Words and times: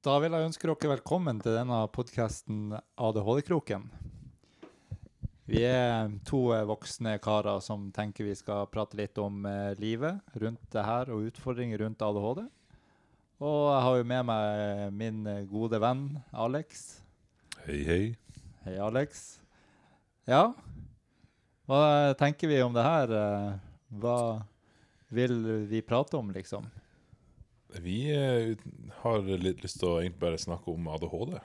Da 0.00 0.14
vil 0.22 0.32
jeg 0.32 0.46
ønske 0.48 0.64
dere 0.64 0.94
velkommen 0.94 1.42
til 1.44 1.52
denne 1.58 1.82
podkasten 1.92 2.70
ADHD-kroken. 2.96 3.82
Vi 5.50 5.60
er 5.66 6.08
to 6.24 6.40
voksne 6.70 7.18
karer 7.20 7.60
som 7.60 7.90
tenker 7.92 8.24
vi 8.24 8.36
skal 8.38 8.64
prate 8.72 8.96
litt 8.96 9.18
om 9.20 9.44
eh, 9.44 9.74
livet 9.82 10.22
rundt 10.40 10.62
det 10.72 10.86
her 10.86 11.12
og 11.12 11.26
utfordringer 11.28 11.82
rundt 11.84 12.00
ADHD. 12.06 12.46
Og 13.44 13.60
jeg 13.74 13.84
har 13.84 13.98
jo 14.00 14.08
med 14.14 14.26
meg 14.30 14.96
min 14.96 15.20
gode 15.52 15.80
venn 15.84 16.06
Alex. 16.32 16.86
Hei, 17.66 17.82
hei. 17.84 18.02
Hei, 18.64 18.78
Alex. 18.80 19.24
Ja, 20.24 20.46
hva 21.68 22.14
tenker 22.20 22.48
vi 22.48 22.62
om 22.64 22.72
det 22.72 22.88
her? 22.88 23.12
eh? 23.20 23.52
Hva 24.00 24.18
vil 25.12 25.42
vi 25.68 25.84
prate 25.84 26.16
om, 26.16 26.32
liksom? 26.32 26.72
Vi 27.78 27.98
eh, 28.10 28.56
har 29.02 29.22
litt 29.22 29.62
lyst 29.62 29.80
til 29.80 29.88
å 29.88 29.98
egentlig 30.00 30.22
bare 30.24 30.40
snakke 30.40 30.72
om 30.72 30.88
ADHD. 30.90 31.38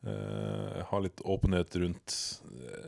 Uh, 0.00 0.80
ha 0.88 0.98
litt 1.04 1.20
åpenhet 1.28 1.74
rundt, 1.76 2.14
uh, 2.56 2.86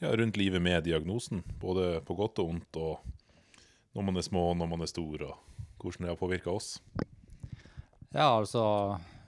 ja, 0.00 0.14
rundt 0.16 0.38
livet 0.40 0.62
med 0.64 0.86
diagnosen. 0.86 1.42
Både 1.60 2.00
på 2.08 2.16
godt 2.16 2.40
og 2.40 2.48
vondt, 2.48 2.78
og 2.80 3.92
når 3.92 4.06
man 4.08 4.16
er 4.16 4.24
små, 4.24 4.46
og 4.50 4.56
når 4.56 4.70
man 4.70 4.84
er 4.86 4.88
stor, 4.88 5.26
og 5.28 5.82
hvordan 5.82 6.06
det 6.06 6.14
har 6.14 6.20
påvirka 6.20 6.54
oss. 6.54 6.78
Ja, 8.12 8.30
altså 8.30 8.64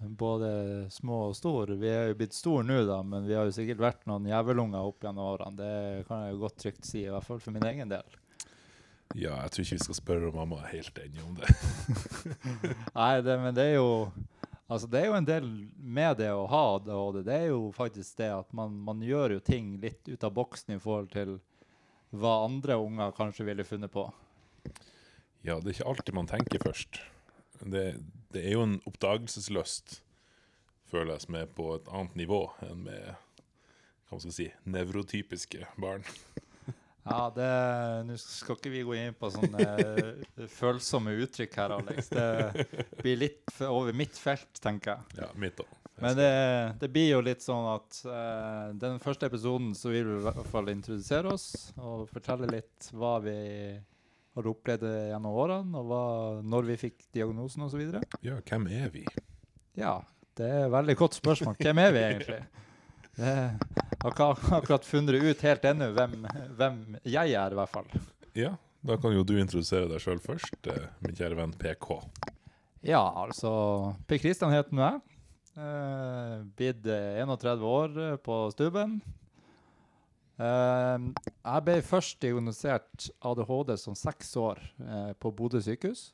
både 0.00 0.86
små 0.90 1.28
og 1.28 1.36
store. 1.36 1.76
Vi 1.80 1.88
er 1.92 2.10
jo 2.10 2.18
blitt 2.18 2.36
store 2.36 2.64
nå, 2.66 2.80
da, 2.88 3.02
men 3.04 3.28
vi 3.28 3.36
har 3.36 3.48
jo 3.48 3.54
sikkert 3.56 3.82
vært 3.84 4.08
noen 4.08 4.28
jævelunger 4.28 4.88
opp 4.88 5.04
gjennom 5.04 5.30
årene. 5.34 5.56
Det 5.60 6.08
kan 6.08 6.24
jeg 6.24 6.34
jo 6.34 6.42
godt 6.44 6.60
trygt 6.60 6.88
si, 6.88 7.04
i 7.04 7.12
hvert 7.12 7.26
fall 7.26 7.40
for 7.42 7.54
min 7.54 7.68
egen 7.68 7.92
del. 7.92 8.20
Ja, 9.14 9.36
jeg 9.44 9.52
tror 9.54 9.64
ikke 9.64 9.76
vi 9.76 9.84
skal 9.84 9.96
spørre 10.00 10.30
mamma 10.34 10.60
helt 10.72 10.96
ennå 10.98 11.26
om 11.28 11.36
det. 11.38 11.50
Nei, 12.98 13.12
det, 13.22 13.36
men 13.40 13.54
det 13.54 13.68
er 13.70 13.76
jo 13.78 13.90
Altså, 14.64 14.88
det 14.88 15.02
er 15.02 15.10
jo 15.10 15.16
en 15.18 15.26
del 15.28 15.48
med 15.76 16.16
det 16.18 16.30
å 16.32 16.46
ha 16.48 16.60
ADHD. 16.78 17.18
Det 17.26 17.34
er 17.36 17.50
jo 17.50 17.66
faktisk 17.76 18.16
det 18.16 18.30
at 18.32 18.48
man, 18.56 18.72
man 18.86 19.02
gjør 19.04 19.36
jo 19.36 19.42
ting 19.44 19.74
litt 19.82 20.08
ut 20.08 20.24
av 20.24 20.32
boksen 20.34 20.72
i 20.74 20.80
forhold 20.80 21.10
til 21.12 21.34
hva 22.16 22.32
andre 22.46 22.78
unger 22.80 23.12
kanskje 23.14 23.44
ville 23.44 23.66
funnet 23.68 23.92
på. 23.92 24.06
Ja, 25.44 25.58
det 25.60 25.68
er 25.68 25.74
ikke 25.76 25.90
alltid 25.92 26.16
man 26.16 26.30
tenker 26.30 26.64
først. 26.64 27.02
Det, 27.60 27.84
det 28.32 28.40
er 28.40 28.56
jo 28.56 28.64
en 28.64 28.78
oppdagelsesløst, 28.88 29.98
føler 30.88 31.12
jeg, 31.12 31.26
som 31.26 31.38
er 31.38 31.52
på 31.60 31.68
et 31.76 31.92
annet 31.92 32.16
nivå 32.24 32.40
enn 32.64 32.86
med 32.88 33.12
hva 33.12 34.16
man 34.16 34.24
skal 34.24 34.36
si, 34.36 34.48
nevrotypiske 34.64 35.68
barn. 35.76 36.08
Ja, 37.04 37.28
det 37.36 37.48
Nå 38.08 38.16
skal 38.20 38.56
ikke 38.56 38.72
vi 38.72 38.82
gå 38.88 38.96
inn 38.96 39.16
på 39.18 39.28
sånne 39.32 39.64
eh, 39.84 40.46
følsomme 40.48 41.12
uttrykk 41.24 41.56
her, 41.60 41.74
Alex. 41.76 42.08
Det 42.08 42.66
blir 43.02 43.18
litt 43.20 43.56
over 43.68 43.96
mitt 43.96 44.16
felt, 44.16 44.52
tenker 44.64 44.94
jeg. 44.94 45.24
Ja, 45.24 45.28
mitt 45.40 45.60
også. 45.60 45.80
Men 46.02 46.16
det, 46.18 46.30
det 46.80 46.88
blir 46.90 47.12
jo 47.12 47.20
litt 47.22 47.44
sånn 47.44 47.68
at 47.70 48.00
uh, 48.08 48.72
den 48.74 48.96
første 49.02 49.28
episoden 49.28 49.76
så 49.78 49.92
vil 49.92 50.08
vi 50.08 50.16
i 50.16 50.24
hvert 50.24 50.48
fall 50.50 50.72
introdusere 50.72 51.30
oss 51.30 51.46
og 51.78 52.08
fortelle 52.10 52.48
litt 52.50 52.88
hva 52.98 53.12
vi 53.22 53.36
har 54.34 54.48
opplevd 54.50 54.88
gjennom 55.12 55.36
årene, 55.44 55.78
og 55.78 55.92
hva, 55.92 56.02
når 56.42 56.66
vi 56.72 56.80
fikk 56.88 57.06
diagnosen 57.14 57.68
osv. 57.68 57.84
Ja, 58.26 58.40
hvem 58.40 58.66
er 58.74 58.90
vi? 58.90 59.04
Ja, 59.78 60.00
det 60.34 60.48
er 60.50 60.64
et 60.64 60.74
veldig 60.74 60.96
godt 60.98 61.20
spørsmål. 61.20 61.60
Hvem 61.62 61.84
er 61.84 61.94
vi 61.94 62.04
egentlig? 62.08 62.42
Det 63.14 63.30
har 64.04 64.12
ikke 64.14 64.28
ak- 64.34 64.52
akkurat 64.60 64.84
funnet 64.86 65.16
ut 65.24 65.42
helt 65.48 65.64
ennå 65.72 65.88
hvem, 65.96 66.14
hvem 66.58 66.78
jeg 67.08 67.34
er, 67.40 67.54
i 67.54 67.58
hvert 67.58 67.72
fall. 67.72 67.88
Ja, 68.36 68.52
da 68.84 68.98
kan 69.00 69.14
jo 69.16 69.24
du 69.24 69.34
introdusere 69.40 69.88
deg 69.90 70.02
sjøl 70.04 70.20
først, 70.22 70.56
eh, 70.70 70.86
min 71.04 71.16
kjære 71.16 71.38
venn 71.40 71.56
PK. 71.58 71.98
Ja, 72.84 73.00
altså 73.24 73.94
Per 74.06 74.18
Kristian 74.20 74.52
heter 74.52 74.76
nå 74.76 74.84
jeg. 74.84 75.02
Eh, 75.56 76.38
blitt 76.58 76.86
eh, 76.90 77.20
31 77.24 77.62
år 77.64 77.94
eh, 78.10 78.16
på 78.20 78.38
stubben. 78.52 78.98
Jeg 80.34 81.62
ble 81.62 81.76
først 81.86 82.16
diagnosert 82.24 83.04
ADHD 83.22 83.76
som 83.78 83.94
seks 83.94 84.32
år 84.40 84.58
på 85.22 85.30
Bodø 85.38 85.60
sykehus. 85.62 86.08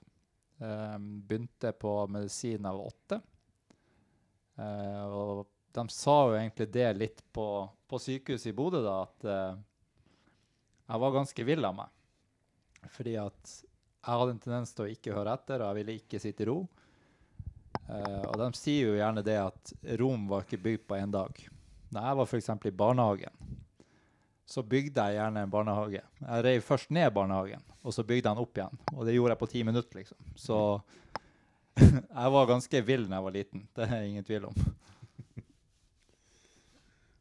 Eh, 0.61 0.99
begynte 1.25 1.73
på 1.81 1.95
medisin 2.13 2.67
av 2.69 2.83
åtte. 2.85 3.17
Og 4.61 5.47
de 5.73 5.85
sa 5.93 6.17
jo 6.29 6.37
egentlig 6.39 6.69
det 6.75 6.89
litt 6.99 7.25
på, 7.35 7.47
på 7.89 8.01
sykehuset 8.03 8.51
i 8.51 8.57
Bodø, 8.57 8.83
da, 8.85 8.97
at 9.07 9.27
eh, 9.29 9.61
jeg 10.91 11.03
var 11.05 11.15
ganske 11.15 11.47
vill 11.47 11.67
av 11.69 11.77
meg. 11.79 11.97
Fordi 12.91 13.15
at 13.21 13.55
jeg 14.01 14.21
hadde 14.23 14.35
en 14.35 14.43
tendens 14.43 14.75
til 14.75 14.87
å 14.87 14.91
ikke 14.91 15.15
høre 15.15 15.35
etter, 15.37 15.63
og 15.63 15.71
jeg 15.71 15.81
ville 15.83 15.99
ikke 16.01 16.23
sitte 16.23 16.47
i 16.47 16.49
ro. 16.49 16.59
Eh, 17.87 18.23
og 18.25 18.37
de 18.41 18.51
sier 18.59 18.91
jo 18.91 18.99
gjerne 18.99 19.25
det 19.27 19.39
at 19.43 19.75
Rom 20.01 20.27
var 20.31 20.47
ikke 20.47 20.63
bygd 20.65 20.87
på 20.89 20.99
én 20.99 21.15
dag. 21.15 21.43
Da 21.91 22.07
jeg 22.09 22.19
var 22.21 22.31
f.eks. 22.31 22.51
i 22.67 22.75
barnehagen, 22.83 23.51
så 24.51 24.63
bygde 24.67 25.03
jeg 25.07 25.19
gjerne 25.19 25.45
en 25.45 25.51
barnehage. 25.53 26.03
Jeg 26.03 26.45
reiv 26.47 26.65
først 26.67 26.91
ned 26.95 27.13
barnehagen, 27.15 27.63
og 27.87 27.95
så 27.95 28.03
bygde 28.03 28.25
jeg 28.25 28.27
den 28.33 28.43
opp 28.43 28.59
igjen. 28.59 28.81
Og 28.97 29.07
det 29.07 29.15
gjorde 29.15 29.37
jeg 29.37 29.43
på 29.43 29.51
ti 29.53 29.63
minutter, 29.67 30.01
liksom. 30.01 30.19
Så 30.35 30.59
jeg 31.87 32.33
var 32.35 32.51
ganske 32.51 32.83
vill 32.87 33.07
da 33.07 33.19
jeg 33.19 33.27
var 33.29 33.37
liten. 33.37 33.67
Det 33.77 33.87
er 33.87 34.09
ingen 34.09 34.27
tvil 34.27 34.49
om. 34.51 34.59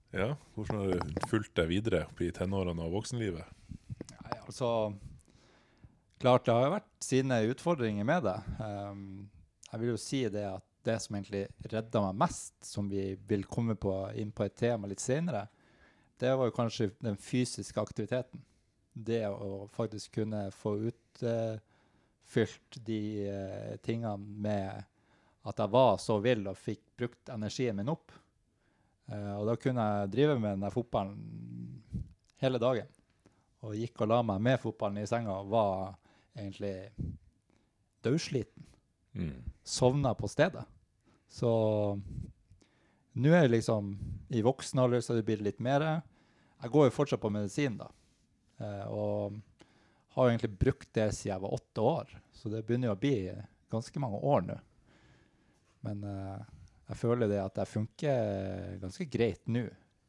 Ja, 0.09 0.33
hvordan 0.55 0.79
har 0.79 0.89
du 0.89 1.27
fulgt 1.29 1.53
deg 1.59 1.69
videre 1.69 2.05
opp 2.07 2.21
i 2.25 2.31
tenårene 2.33 2.87
og 2.87 2.95
voksenlivet? 2.97 3.45
Nei, 4.09 4.37
altså 4.41 4.69
Klart 6.19 6.49
det 6.49 6.51
har 6.51 6.73
vært 6.73 6.89
sine 7.05 7.37
utfordringer 7.47 8.03
med 8.03 8.25
det. 8.25 8.35
Um, 8.59 9.29
jeg 9.69 9.79
vil 9.79 9.91
jo 9.93 9.99
si 10.01 10.17
det 10.27 10.43
at 10.49 10.65
det 10.83 10.97
som 10.99 11.15
egentlig 11.15 11.45
redda 11.71 12.01
meg 12.09 12.17
mest, 12.25 12.57
som 12.65 12.89
vi 12.91 13.13
vil 13.29 13.45
komme 13.47 13.77
på, 13.79 13.93
inn 14.19 14.33
på 14.35 14.43
et 14.43 14.57
tema 14.59 14.89
litt 14.89 14.99
senere, 14.99 15.45
det 16.19 16.33
var 16.35 16.49
jo 16.49 16.55
kanskje 16.57 16.89
den 16.99 17.15
fysiske 17.15 17.79
aktiviteten. 17.79 18.41
Det 18.91 19.21
å 19.31 19.69
faktisk 19.71 20.17
kunne 20.17 20.49
få 20.51 20.75
utfylt 20.89 22.79
de 22.83 23.01
uh, 23.31 23.77
tingene 23.85 24.19
med 24.19 24.83
at 25.47 25.61
jeg 25.63 25.71
var 25.71 25.95
så 26.03 26.19
vill 26.19 26.43
og 26.51 26.59
fikk 26.59 26.83
brukt 26.99 27.31
energien 27.31 27.79
min 27.79 27.93
opp. 27.95 28.11
Eh, 29.11 29.33
og 29.35 29.47
da 29.49 29.57
kunne 29.59 29.85
jeg 29.85 30.13
drive 30.15 30.37
med 30.41 30.59
den 30.61 30.73
fotballen 30.73 31.19
hele 32.43 32.61
dagen. 32.61 32.89
Og 33.65 33.75
gikk 33.75 34.05
og 34.05 34.11
la 34.11 34.21
meg 34.23 34.43
med 34.45 34.61
fotballen 34.61 35.01
i 35.01 35.07
senga 35.09 35.41
og 35.41 35.51
var 35.51 35.95
egentlig 36.37 36.91
dødsliten. 38.05 38.67
Mm. 39.17 39.41
Sovna 39.65 40.13
på 40.15 40.29
stedet. 40.31 40.63
Så 41.29 41.49
nå 43.19 43.33
er 43.33 43.43
jeg 43.43 43.57
liksom 43.57 43.91
i 44.33 44.43
voksen 44.45 44.79
alder, 44.81 45.03
så 45.03 45.17
det 45.17 45.25
blir 45.27 45.41
litt 45.43 45.59
mer. 45.59 45.85
Jeg 46.61 46.71
går 46.73 46.87
jo 46.87 46.95
fortsatt 46.95 47.21
på 47.21 47.31
medisin, 47.33 47.77
da. 47.81 47.89
Eh, 48.59 48.85
og 48.87 49.39
har 50.15 50.25
jo 50.25 50.33
egentlig 50.33 50.55
brukt 50.61 50.89
det 50.95 51.09
siden 51.15 51.33
jeg 51.33 51.43
var 51.43 51.57
åtte 51.57 51.85
år. 51.85 52.15
Så 52.33 52.51
det 52.51 52.63
begynner 52.67 52.91
jo 52.91 52.95
å 52.95 53.01
bli 53.01 53.15
ganske 53.71 54.01
mange 54.01 54.21
år 54.25 54.45
nå. 54.47 54.57
Men 55.85 56.03
eh, 56.07 56.47
jeg 56.89 56.97
føler 56.97 57.29
det 57.29 57.41
at 57.41 57.59
jeg 57.61 57.69
funker 57.69 58.77
ganske 58.81 59.05
greit 59.13 59.43
nå 59.51 59.67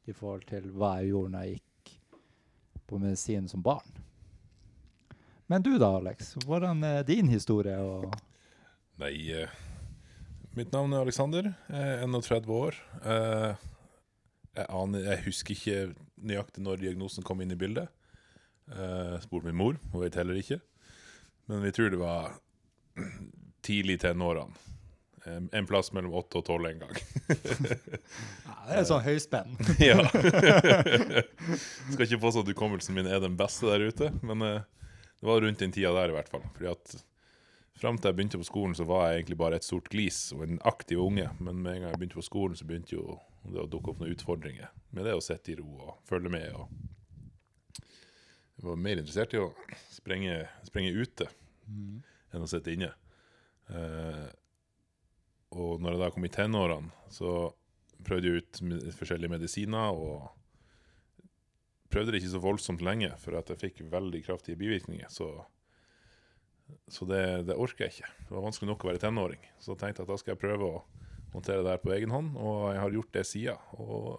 i 0.09 0.15
forhold 0.17 0.47
til 0.49 0.71
hva 0.73 0.97
jeg 1.01 1.13
gjorde 1.13 1.35
når 1.35 1.47
jeg 1.47 1.59
gikk 1.59 1.93
på 2.89 3.01
medisin 3.03 3.49
som 3.51 3.63
barn. 3.63 3.99
Men 5.51 5.65
du 5.67 5.75
da, 5.83 5.91
Alex. 5.99 6.37
Hvordan 6.47 6.85
er 6.87 7.05
din 7.07 7.29
historie? 7.29 7.75
Nei, 9.03 9.15
eh, 9.35 9.51
mitt 10.57 10.73
navn 10.73 10.95
er 10.95 11.05
Alexander. 11.05 11.51
Jeg 11.69 11.97
er 11.99 12.05
31 12.07 12.55
år. 12.55 12.79
Eh, 13.03 13.67
jeg, 14.57 14.67
aner, 14.69 15.07
jeg 15.09 15.25
husker 15.27 15.57
ikke 15.57 15.81
nøyaktig 16.31 16.65
når 16.65 16.85
diagnosen 16.85 17.27
kom 17.27 17.43
inn 17.43 17.53
i 17.55 17.59
bildet. 17.59 17.91
Uh, 18.71 19.17
spurte 19.19 19.49
min 19.49 19.59
mor, 19.59 19.79
hun 19.91 20.03
vet 20.05 20.15
heller 20.15 20.37
ikke. 20.39 20.61
Men 21.51 21.65
vi 21.65 21.73
tror 21.75 21.91
det 21.91 21.99
var 21.99 22.37
tidlig 23.67 23.97
i 23.99 24.03
tenårene. 24.05 24.55
En 25.29 25.67
plass 25.69 25.91
mellom 25.93 26.15
8 26.17 26.39
og 26.41 26.47
12 26.49 26.69
en 26.71 26.79
gang. 26.81 26.97
ja, 28.47 28.55
det 28.71 28.79
er 28.81 28.87
sånn 28.89 29.03
høyspenn. 29.05 29.53
ja. 29.91 29.99
Skal 31.91 32.07
ikke 32.07 32.21
påstå 32.23 32.45
at 32.45 32.51
hukommelsen 32.55 32.97
min 32.97 33.09
er 33.11 33.21
den 33.21 33.37
beste 33.39 33.69
der 33.69 33.85
ute, 33.91 34.09
men 34.25 34.43
eh, 34.47 34.63
det 35.21 35.29
var 35.29 35.43
rundt 35.45 35.61
den 35.61 35.75
tida 35.77 35.93
der 35.97 36.13
i 36.13 36.17
hvert 36.17 36.31
fall. 36.33 36.45
Fordi 36.57 36.73
at 36.73 36.99
Fram 37.81 37.97
til 37.97 38.11
jeg 38.11 38.17
begynte 38.19 38.37
på 38.37 38.45
skolen, 38.45 38.75
så 38.77 38.85
var 38.85 39.07
jeg 39.09 39.23
egentlig 39.23 39.37
bare 39.41 39.57
et 39.57 39.65
stort 39.65 39.87
glis 39.89 40.17
og 40.37 40.43
en 40.45 40.59
aktiv 40.69 41.01
unge. 41.01 41.31
Men 41.41 41.63
med 41.65 41.79
en 41.79 41.85
gang 41.87 41.93
jeg 41.95 42.01
begynte 42.03 42.19
på 42.19 42.25
skolen, 42.27 42.57
så 42.59 42.67
begynte 42.69 42.93
jo 42.93 43.15
det 43.49 43.63
å 43.63 43.69
dukke 43.73 43.95
opp 43.95 44.03
noen 44.03 44.13
utfordringer 44.13 44.69
med 44.93 45.07
det 45.09 45.15
å 45.17 45.23
sitte 45.25 45.55
i 45.55 45.57
ro 45.57 45.69
og 45.87 45.95
følge 46.05 46.29
med. 46.35 46.51
og 46.53 47.81
Jeg 48.59 48.67
var 48.69 48.77
mer 48.85 49.01
interessert 49.01 49.33
i 49.33 49.41
å 49.41 49.47
sprenge, 49.95 50.43
sprenge 50.69 50.93
ute 50.93 51.31
Mm. 51.71 52.03
enn 52.35 52.43
å 52.43 52.49
sitte 52.51 52.73
inne. 52.75 52.89
Eh, 53.71 54.27
og 55.51 55.81
når 55.83 55.97
jeg 55.97 56.03
da 56.03 56.11
kom 56.15 56.27
i 56.27 56.33
tenårene, 56.35 56.93
så 57.11 57.33
prøvde 58.07 58.31
jeg 58.31 58.43
ut 58.43 58.61
forskjellige 58.97 59.33
medisiner. 59.33 59.91
og 59.91 60.31
prøvde 61.91 62.13
det 62.13 62.21
ikke 62.21 62.35
så 62.37 62.43
voldsomt 62.43 62.85
lenge, 62.87 63.11
for 63.19 63.35
at 63.35 63.51
jeg 63.51 63.59
fikk 63.59 63.81
veldig 63.91 64.23
kraftige 64.25 64.57
bivirkninger. 64.57 65.11
Så, 65.11 65.27
så 66.87 67.07
det, 67.11 67.49
det 67.49 67.59
orker 67.59 67.89
jeg 67.89 67.97
ikke. 67.97 68.13
Det 68.29 68.37
var 68.37 68.47
vanskelig 68.47 68.71
nok 68.71 68.85
å 68.85 68.91
være 68.93 69.03
tenåring. 69.03 69.43
Så 69.59 69.75
jeg 69.75 69.83
tenkte 69.83 70.07
at 70.07 70.13
da 70.13 70.19
skal 70.21 70.37
jeg 70.37 70.43
prøve 70.45 70.69
å, 70.71 70.83
håndtere 71.33 71.63
det 71.63 71.75
her 71.75 71.83
på 71.83 71.93
egen 71.95 72.11
hånd, 72.11 72.35
og 72.39 72.73
jeg 72.75 72.83
har 72.83 72.97
gjort 72.97 73.15
det 73.15 73.27
sida. 73.29 73.57
Og 73.79 74.19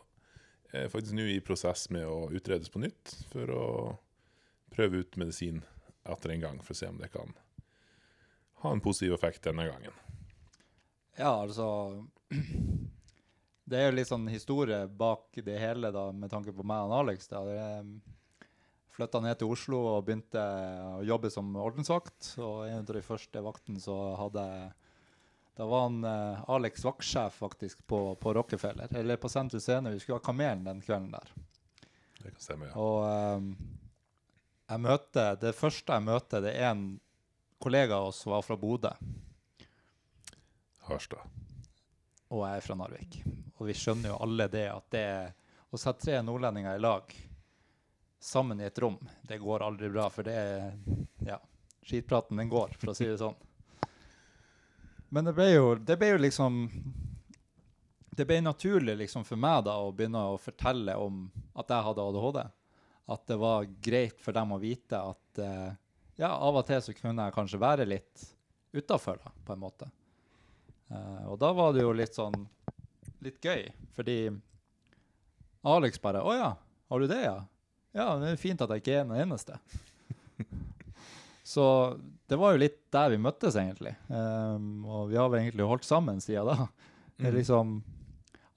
jeg 0.71 0.85
er 0.85 0.93
faktisk 0.93 1.17
nå 1.17 1.27
i 1.27 1.41
prosess 1.43 1.89
med 1.91 2.07
å 2.07 2.29
utredes 2.31 2.71
på 2.71 2.81
nytt 2.83 3.15
for 3.31 3.55
å 3.55 3.65
prøve 4.71 5.03
ut 5.03 5.19
medisin 5.19 5.61
etter 6.07 6.33
en 6.33 6.45
gang, 6.45 6.61
for 6.63 6.75
å 6.75 6.79
se 6.79 6.89
om 6.89 6.99
det 7.01 7.11
kan 7.13 7.33
ha 8.61 8.71
en 8.71 8.83
positiv 8.83 9.17
effekt 9.17 9.43
denne 9.43 9.65
gangen. 9.67 9.95
Ja, 11.19 11.41
altså 11.41 11.67
Det 13.71 13.79
er 13.79 13.87
jo 13.87 13.95
litt 13.95 14.09
sånn 14.09 14.27
historie 14.31 14.83
bak 14.87 15.37
det 15.45 15.59
hele, 15.59 15.91
da, 15.95 16.09
med 16.11 16.31
tanke 16.31 16.51
på 16.55 16.65
meg 16.67 16.89
og 16.89 16.95
Alex. 16.97 17.29
da. 17.31 17.43
Jeg 17.47 17.85
flytta 18.91 19.21
ned 19.23 19.39
til 19.39 19.51
Oslo 19.53 19.79
og 19.93 20.05
begynte 20.07 20.41
å 20.41 21.01
jobbe 21.07 21.31
som 21.31 21.53
ordensvakt. 21.55 22.33
Og 22.43 22.65
en 22.67 22.81
av 22.81 22.89
de 22.91 23.03
første 23.05 23.43
vaktene 23.45 23.79
så 23.79 23.97
hadde 24.19 24.45
jeg 24.49 24.71
Da 25.59 25.67
var 25.67 25.81
han 25.85 26.03
eh, 26.07 26.43
Alex 26.51 26.83
vaktsjef 26.87 27.39
faktisk 27.43 27.81
på, 27.87 28.15
på 28.15 28.33
Rockefeller, 28.33 28.91
eller 28.97 29.19
på 29.19 29.29
Sentrum 29.29 29.61
Scene. 29.61 29.91
Vi 29.91 29.99
skulle 29.99 30.19
ha 30.19 30.25
Kamelen 30.25 30.63
den 30.63 30.79
kvelden 30.81 31.11
der. 31.11 31.33
Det 32.21 32.31
kan 32.31 32.43
stemme, 32.43 32.69
ja. 32.69 32.75
Og 32.79 33.03
eh, 33.07 33.49
jeg 34.71 34.83
møter, 34.85 35.35
det 35.41 35.51
første 35.57 35.97
jeg 35.97 36.07
møter, 36.07 36.43
det 36.43 36.55
er 36.55 36.69
en 36.71 36.85
kollega 37.61 37.99
av 37.99 38.09
oss 38.09 38.23
som 38.23 38.31
var 38.31 38.45
fra 38.47 38.55
Bodø. 38.57 38.93
Harstad. 40.93 41.39
og 42.31 42.45
jeg 42.47 42.57
er 42.57 42.65
fra 42.65 42.77
Narvik. 42.79 43.19
Og 43.59 43.67
vi 43.67 43.75
skjønner 43.75 44.13
jo 44.13 44.19
alle 44.23 44.47
det 44.51 44.67
at 44.71 44.87
det 44.93 45.07
å 45.71 45.79
sette 45.79 46.05
tre 46.05 46.21
nordlendinger 46.23 46.75
i 46.75 46.81
lag 46.83 47.13
sammen 48.21 48.59
i 48.61 48.67
et 48.67 48.79
rom, 48.79 48.97
det 49.27 49.39
går 49.41 49.63
aldri 49.65 49.89
bra. 49.89 50.09
For 50.09 50.27
det 50.27 50.35
er 50.35 50.73
Ja, 51.25 51.39
skitpraten 51.85 52.37
den 52.37 52.49
går, 52.49 52.75
for 52.79 52.91
å 52.91 52.95
si 52.97 53.05
det 53.05 53.19
sånn. 53.21 53.35
Men 55.09 55.27
det 55.27 55.33
ble 55.35 55.49
jo, 55.51 55.75
det 55.75 55.97
ble 55.99 56.13
jo 56.13 56.21
liksom 56.21 56.61
Det 58.15 58.25
ble 58.27 58.41
naturlig 58.43 58.97
liksom 58.99 59.23
for 59.27 59.39
meg 59.39 59.63
da 59.65 59.77
å 59.79 59.91
begynne 59.95 60.21
å 60.33 60.39
fortelle 60.39 60.95
om 60.99 61.23
at 61.55 61.71
jeg 61.71 61.85
hadde 61.87 62.03
ADHD. 62.03 62.41
At 63.11 63.23
det 63.27 63.37
var 63.39 63.69
greit 63.81 64.19
for 64.21 64.35
dem 64.35 64.51
å 64.51 64.59
vite 64.59 64.99
at 64.99 65.39
eh, 65.39 65.71
ja, 66.19 66.29
av 66.35 66.59
og 66.59 66.67
til 66.67 66.83
så 66.83 66.93
kunne 66.93 67.25
jeg 67.25 67.35
kanskje 67.35 67.61
være 67.61 67.87
litt 67.87 68.25
utafor, 68.75 69.23
på 69.45 69.55
en 69.55 69.63
måte. 69.63 69.87
Eh, 70.91 71.23
og 71.31 71.37
da 71.39 71.51
var 71.55 71.73
det 71.73 71.85
jo 71.85 71.93
litt 71.95 72.15
sånn 72.17 72.35
litt 73.23 73.39
gøy, 73.45 73.67
fordi 73.95 74.17
Alex 75.63 75.99
bare 76.01 76.21
'Å 76.25 76.33
ja, 76.35 76.51
har 76.89 76.99
du 76.99 77.07
det, 77.07 77.21
ja?' 77.23 77.45
Ja, 77.93 78.17
det 78.17 78.31
er 78.31 78.35
fint 78.39 78.61
at 78.61 78.69
jeg 78.69 78.81
ikke 78.81 78.93
er 79.01 79.03
den 79.03 79.17
eneste. 79.29 79.59
Så 81.43 81.99
det 82.27 82.37
var 82.39 82.53
jo 82.53 82.61
litt 82.61 82.77
der 82.93 83.09
vi 83.11 83.17
møttes, 83.19 83.55
egentlig. 83.59 83.95
Um, 84.07 84.85
og 84.85 85.09
vi 85.09 85.17
har 85.19 85.27
vel 85.29 85.41
egentlig 85.41 85.67
holdt 85.67 85.83
sammen 85.83 86.21
siden 86.23 86.45
da. 86.47 86.67
Det 87.17 87.27
er 87.27 87.31
Mm. 87.31 87.37
liksom 87.37 87.83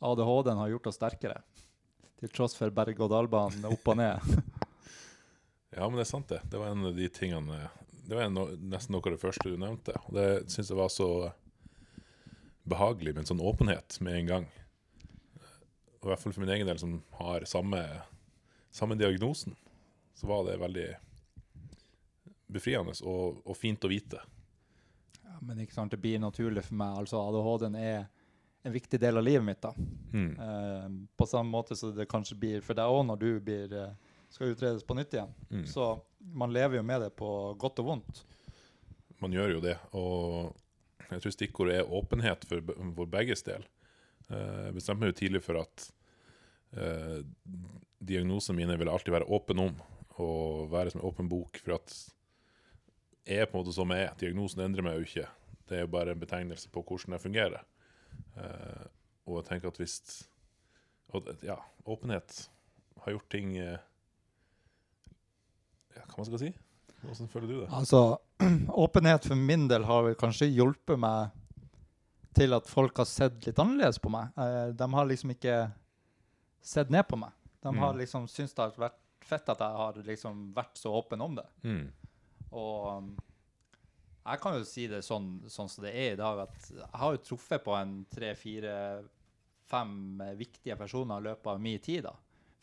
ADHD-en 0.00 0.56
har 0.60 0.68
gjort 0.70 0.86
oss 0.86 0.96
sterkere. 1.00 1.42
Til 2.20 2.28
tross 2.28 2.54
for 2.56 2.70
berg-og-dal-banen 2.70 3.64
opp 3.64 3.88
og 3.88 3.96
ned. 3.96 4.20
Ja, 5.74 5.88
men 5.88 5.96
det 5.98 6.04
er 6.06 6.10
sant, 6.12 6.28
det. 6.28 6.38
Det 6.48 6.56
var 6.60 6.68
en 6.70 6.86
av 6.86 6.94
de 6.94 7.08
tingene 7.08 7.68
Det 8.06 8.14
var 8.14 8.22
en, 8.28 8.34
nesten 8.70 8.92
noe 8.94 9.02
av 9.02 9.10
det 9.16 9.20
første 9.20 9.42
du 9.50 9.56
nevnte. 9.58 9.90
Og 10.06 10.14
det 10.14 10.46
syns 10.52 10.68
jeg 10.70 10.76
var 10.78 10.88
så 10.88 11.32
behagelig 12.64 13.14
med 13.14 13.24
en 13.24 13.32
sånn 13.32 13.44
åpenhet 13.44 13.98
med 14.00 14.18
en 14.18 14.30
gang. 14.30 14.46
Og 16.00 16.08
I 16.08 16.12
hvert 16.12 16.22
fall 16.22 16.34
for 16.36 16.44
min 16.44 16.52
egen 16.56 16.68
del, 16.68 16.80
som 16.80 16.98
har 17.20 17.44
samme, 17.48 17.80
samme 18.74 18.96
diagnosen, 19.00 19.56
så 20.14 20.28
var 20.28 20.44
det 20.48 20.60
veldig 20.60 20.88
befriende 22.54 22.94
og, 23.02 23.40
og 23.44 23.56
fint 23.56 23.84
å 23.84 23.90
vite. 23.90 24.20
Ja, 25.22 25.38
men 25.40 25.62
ikke 25.64 25.76
sant, 25.76 25.94
det 25.94 26.02
blir 26.02 26.20
naturlig 26.22 26.66
for 26.68 26.78
meg. 26.80 26.98
Altså 27.02 27.20
ADHD-en 27.20 27.78
er 27.80 28.04
en 28.64 28.72
viktig 28.72 29.00
del 29.00 29.20
av 29.20 29.24
livet 29.24 29.44
mitt. 29.44 29.62
da. 29.62 29.72
Mm. 30.12 30.30
Uh, 30.38 31.16
på 31.16 31.26
samme 31.28 31.50
måte 31.50 31.76
som 31.76 31.92
det 31.96 32.08
kanskje 32.08 32.38
blir 32.40 32.64
for 32.64 32.76
deg 32.78 32.88
òg 32.88 33.02
når 33.08 33.20
du 33.20 33.30
blir, 33.44 33.72
eh, 33.76 34.12
skal 34.32 34.54
utredes 34.54 34.86
på 34.86 34.96
nytt 34.96 35.12
igjen. 35.16 35.34
Mm. 35.50 35.66
Så 35.68 35.88
man 36.32 36.52
lever 36.52 36.78
jo 36.78 36.82
med 36.82 37.04
det 37.04 37.10
på 37.16 37.28
godt 37.60 37.82
og 37.82 37.90
vondt. 37.90 38.24
Man 39.20 39.32
gjør 39.36 39.56
jo 39.56 39.60
det. 39.64 39.76
Og 39.92 40.63
jeg 41.10 41.20
tror 41.22 41.34
stikkordet 41.34 41.78
er 41.80 41.92
åpenhet 41.94 42.44
for, 42.48 42.62
for 42.96 43.10
begges 43.10 43.42
del. 43.46 43.64
Eh, 44.30 44.64
Jeg 44.68 44.74
bestemte 44.78 45.02
meg 45.04 45.12
jo 45.12 45.18
tidlig 45.20 45.42
for 45.44 45.60
at 45.60 45.86
eh, 46.78 47.20
diagnosene 48.04 48.56
mine 48.58 48.76
vil 48.80 48.90
alltid 48.92 49.14
være 49.14 49.28
åpen 49.32 49.62
om, 49.62 49.76
og 50.22 50.68
være 50.72 50.92
som 50.94 51.00
en 51.02 51.08
åpen 51.08 51.28
bok. 51.30 51.58
For 51.64 51.76
at 51.78 51.94
jeg 53.26 53.40
er 53.42 53.48
på 53.50 53.56
en 53.58 53.64
måte 53.64 53.74
som 53.76 53.90
jeg 53.94 54.06
er. 54.08 54.12
Diagnosen 54.20 54.62
endrer 54.64 54.84
meg 54.86 54.98
jo 54.98 55.06
ikke. 55.08 55.26
Det 55.68 55.78
er 55.78 55.86
jo 55.86 55.92
bare 55.94 56.12
en 56.12 56.20
betegnelse 56.20 56.68
på 56.70 56.82
hvordan 56.84 57.16
jeg 57.16 57.24
fungerer. 57.24 57.64
Eh, 58.38 58.84
og 59.26 59.40
jeg 59.40 59.48
tenker 59.48 59.72
at 59.72 59.80
hvis 59.80 59.96
og, 61.14 61.28
Ja, 61.46 61.56
åpenhet 61.86 62.48
har 63.04 63.14
gjort 63.14 63.28
ting 63.32 63.56
eh, 63.58 63.78
Ja, 65.94 66.02
hva 66.08 66.18
man 66.20 66.26
skal 66.28 66.40
si? 66.42 66.50
Hvordan 67.04 67.28
føler 67.32 67.48
du 67.48 67.56
det? 67.60 67.68
Altså, 67.72 68.18
åpenhet 68.84 69.26
for 69.28 69.38
min 69.38 69.68
del 69.70 69.84
har 69.88 70.02
vel 70.08 70.14
kanskje 70.18 70.48
hjulpet 70.50 70.98
meg 70.98 71.30
til 72.34 72.52
at 72.56 72.66
folk 72.66 72.96
har 72.98 73.06
sett 73.06 73.44
litt 73.46 73.58
annerledes 73.62 74.00
på 74.02 74.10
meg. 74.10 74.32
Eh, 74.40 74.72
de 74.74 74.88
har 74.96 75.06
liksom 75.06 75.30
ikke 75.36 75.58
sett 76.64 76.90
ned 76.90 77.06
på 77.08 77.16
meg. 77.20 77.30
De 77.62 77.70
Mm. 77.72 77.78
har 77.80 77.94
liksom 77.94 78.26
syntes 78.28 78.54
det 78.54 78.62
har 78.64 78.74
vært 78.76 78.98
fett 79.24 79.48
at 79.48 79.58
jeg 79.62 79.76
har 79.78 80.00
liksom 80.04 80.40
vært 80.54 80.76
så 80.76 80.90
åpen 80.98 81.20
om 81.24 81.34
det. 81.38 81.46
Mm. 81.64 81.86
Og 82.52 82.98
um, 82.98 83.06
jeg 84.26 84.40
kan 84.42 84.58
jo 84.58 84.64
si 84.68 84.86
det 84.90 85.00
sånn, 85.04 85.30
sånn 85.48 85.68
som 85.72 85.84
det 85.84 85.94
er 85.94 86.12
i 86.12 86.18
dag, 86.20 86.42
at 86.48 86.68
jeg 86.74 86.90
har 87.00 87.14
jo 87.16 87.22
truffet 87.24 87.64
på 87.64 87.72
en 87.78 87.94
tre, 88.12 88.34
fire, 88.36 88.74
fem 89.70 90.20
eh, 90.20 90.34
viktige 90.36 90.76
personer 90.76 91.20
i 91.22 91.28
løpet 91.30 91.46
av 91.54 91.60
min 91.60 91.78
tid, 91.80 92.04
da. 92.04 92.12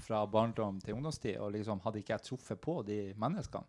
Fra 0.01 0.23
barndom 0.29 0.79
til 0.81 0.95
ungdomstid. 0.97 1.38
Og 1.41 1.51
liksom 1.53 1.81
hadde 1.83 2.01
ikke 2.01 2.15
jeg 2.19 2.25
truffet 2.29 2.61
på 2.61 2.79
de 2.85 2.99
menneskene, 3.21 3.65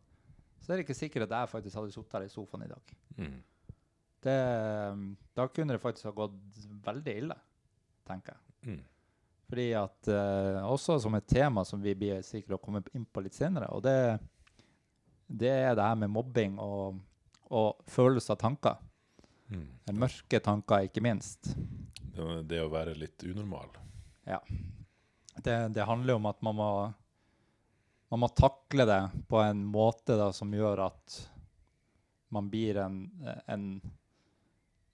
så 0.62 0.72
er 0.72 0.78
det 0.78 0.86
ikke 0.86 0.98
sikkert 0.98 1.26
at 1.26 1.34
jeg 1.36 1.50
faktisk 1.50 1.78
hadde 1.78 1.94
sittet 1.94 2.16
her 2.16 2.26
i 2.26 2.30
sofaen 2.32 2.64
i 2.66 2.70
dag. 2.70 2.94
Mm. 3.18 3.40
Det, 4.22 4.38
um, 4.92 5.06
da 5.34 5.48
kunne 5.50 5.74
det 5.74 5.82
faktisk 5.82 6.06
ha 6.06 6.14
gått 6.14 6.64
veldig 6.84 7.14
ille, 7.24 7.36
tenker 8.06 8.36
jeg. 8.36 8.42
Mm. 8.70 8.82
Fordi 9.52 9.64
at 9.76 10.08
uh, 10.08 10.70
Også 10.70 10.96
som 11.02 11.16
et 11.18 11.26
tema 11.28 11.64
som 11.68 11.82
vi 11.82 11.96
blir 11.98 12.22
sikre 12.24 12.56
å 12.56 12.62
komme 12.62 12.84
inn 12.94 13.04
på 13.04 13.24
litt 13.24 13.36
senere. 13.36 13.68
Og 13.74 13.82
det, 13.84 14.20
det 15.26 15.50
er 15.50 15.74
det 15.76 15.88
her 15.88 15.98
med 15.98 16.12
mobbing 16.14 16.54
og, 16.62 17.02
og 17.50 17.82
følelse 17.90 18.32
av 18.36 18.40
tanker. 18.44 18.78
Mm. 19.52 19.66
Mørke 19.98 20.40
tanker, 20.40 20.86
ikke 20.86 21.02
minst. 21.04 21.52
Det, 22.14 22.28
det 22.48 22.62
å 22.62 22.70
være 22.72 22.94
litt 22.96 23.26
unormal. 23.26 23.74
Det, 25.42 25.56
det 25.74 25.88
handler 25.88 26.20
om 26.20 26.30
at 26.30 26.38
man 26.44 26.56
må, 26.56 26.72
man 28.12 28.20
må 28.20 28.28
takle 28.36 28.84
det 28.84 29.00
på 29.28 29.40
en 29.40 29.64
måte 29.64 30.18
da, 30.20 30.28
som 30.36 30.52
gjør 30.52 30.84
at 30.84 31.14
man 32.32 32.50
blir 32.52 32.76
en, 32.82 32.98
en 33.48 33.64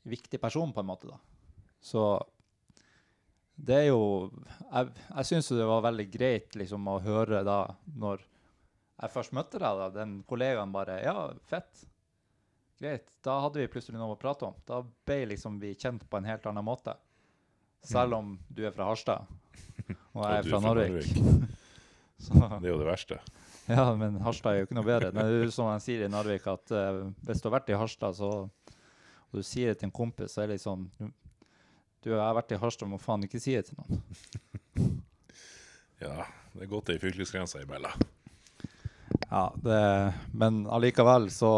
viktig 0.06 0.38
person, 0.40 0.70
på 0.72 0.84
en 0.84 0.87
måte. 0.87 1.10
da. 1.10 1.18
Så 1.82 2.04
det 3.58 3.75
er 3.75 3.87
jo 3.88 4.30
Jeg, 4.70 4.92
jeg 5.16 5.26
syns 5.26 5.50
det 5.50 5.66
var 5.66 5.82
veldig 5.82 6.06
greit 6.12 6.54
liksom, 6.54 6.87
å 6.87 7.00
høre 7.02 7.42
da, 7.46 7.64
når 7.98 8.22
jeg 8.22 9.14
først 9.14 9.34
møtte 9.34 9.58
deg, 9.58 9.82
da, 9.82 9.90
den 9.94 10.16
kollegaen 10.26 10.75
bare 10.75 11.00
Ja, 11.02 11.28
fett. 11.50 11.87
Greit. 12.78 13.10
Da 13.26 13.40
hadde 13.42 13.64
vi 13.64 13.70
plutselig 13.70 13.98
noe 13.98 14.14
å 14.14 14.18
prate 14.18 14.46
om. 14.46 14.54
Da 14.66 14.84
ble 14.87 15.25
liksom 15.32 15.58
vi 15.58 15.75
kjent 15.75 16.06
på 16.06 16.18
en 16.18 16.26
helt 16.30 16.46
annen 16.46 16.66
måte. 16.66 16.94
Selv 17.82 18.14
om 18.14 18.37
du 18.46 18.62
er 18.66 18.75
fra 18.75 18.87
Harstad, 18.92 19.26
og 20.14 20.22
jeg 20.22 20.38
er 20.38 20.50
fra 20.52 20.62
Narvik. 20.62 21.56
Så, 22.18 22.34
Det 22.34 22.66
er 22.66 22.72
jo 22.72 22.80
det 22.80 22.88
verste. 22.88 23.20
ja, 23.70 23.84
men 23.94 24.18
Harstad 24.25 24.52
er 24.52 24.62
jo 24.62 24.68
ikke 24.68 24.78
noe 24.78 24.88
bedre. 24.88 25.12
Det 25.14 25.22
er 25.22 25.44
jo 25.44 25.54
som 25.54 25.70
han 25.70 25.82
sier 25.82 26.04
i 26.04 26.10
Narvik, 26.10 26.46
at 26.50 26.75
uh, 26.75 27.06
hvis 27.28 27.42
du 27.42 27.48
har 27.48 27.58
vært 27.60 27.70
i 27.70 27.78
Harstad, 27.78 28.16
så, 28.18 28.30
og 29.28 29.38
du 29.38 29.44
sier 29.46 29.72
det 29.72 29.80
til 29.80 29.90
en 29.90 29.94
kompis, 29.94 30.34
så 30.34 30.42
er 30.42 30.50
det 30.50 30.58
liksom 30.58 30.88
Du, 32.02 32.12
jeg 32.12 32.22
har 32.22 32.37
vært 32.37 32.54
i 32.54 32.60
Harstad, 32.60 32.90
må 32.90 32.98
faen 33.02 33.26
ikke 33.26 33.42
si 33.42 33.56
det 33.56 33.68
til 33.70 33.78
noen. 33.82 34.02
Ja, 35.98 36.28
det 36.54 36.62
er 36.62 36.68
godt 36.70 36.87
det 36.87 36.94
er 36.94 37.00
fylkesgrensa 37.02 37.58
imellom. 37.58 37.90
Ja, 39.26 39.48
det, 39.58 39.78
men 40.30 40.60
allikevel 40.70 41.26
så 41.34 41.50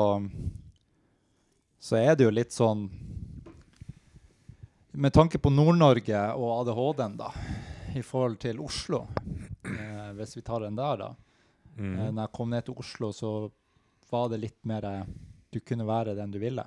Så 1.76 1.99
er 1.99 2.17
det 2.17 2.25
jo 2.25 2.33
litt 2.33 2.55
sånn 2.55 2.87
Med 4.93 5.12
tanke 5.12 5.38
på 5.38 5.52
Nord-Norge 5.52 6.23
og 6.40 6.55
ADHD-en, 6.62 7.19
da, 7.21 7.29
i 7.95 8.02
forhold 8.02 8.40
til 8.43 8.62
Oslo 8.64 9.05
Hvis 10.19 10.37
vi 10.37 10.43
tar 10.43 10.61
den 10.64 10.76
der, 10.76 10.97
da. 10.97 11.11
Eh, 11.14 11.81
Mm. 11.81 12.14
når 12.14 12.23
jeg 12.25 12.33
kom 12.35 12.50
ned 12.50 12.64
til 12.67 12.75
Oslo, 12.83 13.12
så 13.14 13.50
var 14.11 14.29
det 14.29 14.40
litt 14.43 14.64
mer 14.67 14.85
eh, 14.85 15.05
Du 15.52 15.61
kunne 15.61 15.87
være 15.87 16.14
den 16.14 16.31
du 16.31 16.38
ville. 16.38 16.64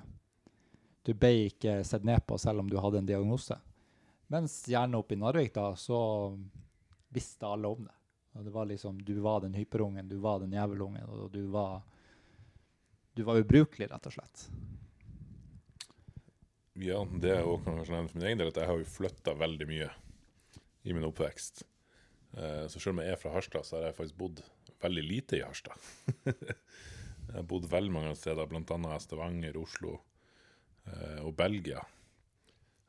Du 1.04 1.12
ble 1.14 1.28
ikke 1.50 1.84
sett 1.84 2.04
ned 2.04 2.24
på 2.26 2.38
selv 2.40 2.60
om 2.60 2.68
du 2.70 2.78
hadde 2.80 2.98
en 2.98 3.06
diagnose. 3.06 3.56
Mens 4.32 4.64
gjerne 4.68 4.96
oppe 4.98 5.14
i 5.14 5.16
Narvik, 5.20 5.52
da, 5.54 5.74
så 5.76 6.38
visste 7.12 7.46
alle 7.46 7.68
om 7.68 7.84
det. 7.84 7.92
Og 8.34 8.44
det 8.44 8.50
var 8.52 8.66
liksom, 8.66 8.98
Du 9.04 9.20
var 9.20 9.40
den 9.40 9.54
hyperungen, 9.54 10.08
du 10.08 10.16
var 10.18 10.40
den 10.40 10.52
jævelungen, 10.52 11.04
og 11.08 11.30
du 11.32 11.46
var 11.46 11.82
Du 13.14 13.22
var 13.22 13.36
ubrukelig, 13.38 13.90
rett 13.92 14.06
og 14.06 14.12
slett. 14.12 14.48
Ja, 16.74 17.04
det 17.20 17.30
er 17.30 17.44
også, 17.46 17.64
kanskje 17.70 17.94
nevnt 17.94 18.10
for 18.10 18.18
min 18.18 18.26
egen 18.26 18.40
del 18.40 18.48
at 18.50 18.56
jeg 18.58 18.66
har 18.66 18.80
jo 18.80 18.88
flytta 18.90 19.34
veldig 19.38 19.68
mye 19.70 19.90
i 20.84 20.92
min 20.96 21.06
oppvekst. 21.06 21.62
Eh, 22.36 22.66
så 22.68 22.80
selv 22.80 22.96
om 22.96 23.02
jeg 23.02 23.14
er 23.14 23.20
fra 23.20 23.32
Harstad, 23.34 23.66
så 23.66 23.78
har 23.78 23.88
jeg 23.88 23.98
faktisk 23.98 24.18
bodd 24.20 24.42
veldig 24.82 25.04
lite 25.06 25.38
i 25.38 25.44
Harstad. 25.44 25.90
jeg 26.26 27.34
har 27.36 27.48
bodd 27.50 27.68
veldig 27.70 27.94
mange 27.94 28.14
steder, 28.18 28.48
bl.a. 28.50 28.98
Stavanger, 29.02 29.58
Oslo 29.60 29.98
eh, 30.90 31.20
og 31.24 31.34
Belgia. 31.38 31.82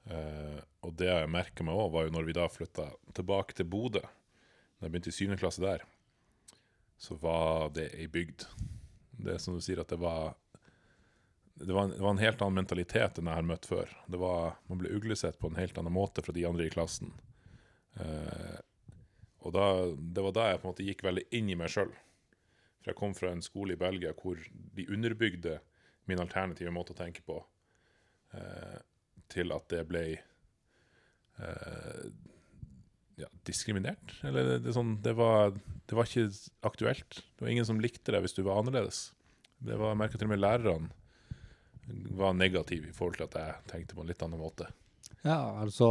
Eh, 0.06 0.62
og 0.86 0.96
det 0.98 1.10
jeg 1.12 1.34
merka 1.34 1.66
meg 1.66 1.78
òg, 1.78 1.92
var 1.94 2.08
jo 2.08 2.16
når 2.16 2.30
vi 2.30 2.38
da 2.38 2.48
flytta 2.52 2.90
tilbake 3.18 3.58
til 3.58 3.70
Bodø, 3.70 4.04
da 4.04 4.88
jeg 4.88 4.94
begynte 4.94 5.14
i 5.14 5.16
syvende 5.16 5.42
klasse 5.42 5.64
der, 5.64 5.86
så 6.98 7.18
var 7.20 7.70
det 7.76 7.90
ei 7.98 8.08
bygd. 8.12 8.48
Det 9.16 9.36
er 9.36 9.42
som 9.42 9.56
du 9.56 9.64
sier, 9.64 9.82
at 9.82 9.92
det 9.92 10.00
var 10.02 10.36
det 11.56 11.72
var, 11.72 11.86
en, 11.86 11.94
det 11.96 12.02
var, 12.04 12.12
en, 12.12 12.20
helt 12.20 12.42
annen 12.44 12.58
mentalitet 12.60 13.20
enn 13.20 13.30
jeg 13.32 13.40
har 13.40 13.46
møtt 13.48 13.68
før. 13.70 13.92
Var, 14.12 14.58
man 14.68 14.80
ble 14.82 14.92
uglesett 14.98 15.38
på 15.40 15.48
en 15.48 15.56
helt 15.56 15.78
annen 15.80 15.94
måte 15.96 16.24
fra 16.26 16.36
de 16.36 16.44
andre 16.44 16.66
i 16.68 16.74
klassen. 16.74 17.14
Eh, 17.96 18.58
og 19.46 19.54
da, 19.54 19.66
det 19.96 20.24
var 20.26 20.34
da 20.36 20.50
jeg 20.50 20.62
på 20.62 20.68
en 20.68 20.74
måte 20.74 20.88
gikk 20.88 21.04
veldig 21.06 21.26
inn 21.38 21.52
i 21.54 21.58
meg 21.60 21.70
sjøl. 21.72 21.94
For 22.82 22.92
jeg 22.92 23.00
kom 23.00 23.16
fra 23.18 23.32
en 23.34 23.44
skole 23.46 23.76
i 23.76 23.82
Belgia 23.82 24.14
hvor 24.18 24.40
de 24.78 24.88
underbygde 24.94 25.60
min 26.10 26.22
alternative 26.22 26.74
måte 26.74 26.94
å 26.94 26.98
tenke 26.98 27.24
på, 27.26 27.40
eh, 28.38 28.78
til 29.34 29.54
at 29.56 29.68
det 29.74 29.84
ble 29.90 30.04
eh, 30.14 32.04
ja, 33.22 33.30
diskriminert. 33.48 34.18
Eller 34.26 34.56
det, 34.62 34.74
sånn, 34.76 35.00
det, 35.06 35.16
var, 35.18 35.56
det, 35.56 35.98
var, 35.98 36.06
ikke 36.06 36.30
aktuelt. 36.68 37.22
Det 37.36 37.46
var 37.46 37.54
ingen 37.54 37.68
som 37.68 37.82
likte 37.82 38.14
deg 38.14 38.26
hvis 38.26 38.38
du 38.38 38.44
var 38.46 38.62
annerledes. 38.62 39.08
Det 39.58 39.78
var, 39.80 39.94
jeg 39.94 40.02
merka 40.04 40.20
til 40.20 40.30
og 40.30 40.36
med 40.36 40.44
lærerne 40.44 40.94
var 42.18 42.34
negativ 42.34 42.88
i 42.90 42.94
forhold 42.94 43.20
til 43.20 43.28
at 43.28 43.36
jeg 43.38 43.70
tenkte 43.70 43.98
på 43.98 44.02
en 44.02 44.10
litt 44.10 44.24
annen 44.26 44.42
måte. 44.42 44.70
Ja, 45.22 45.62
altså 45.62 45.90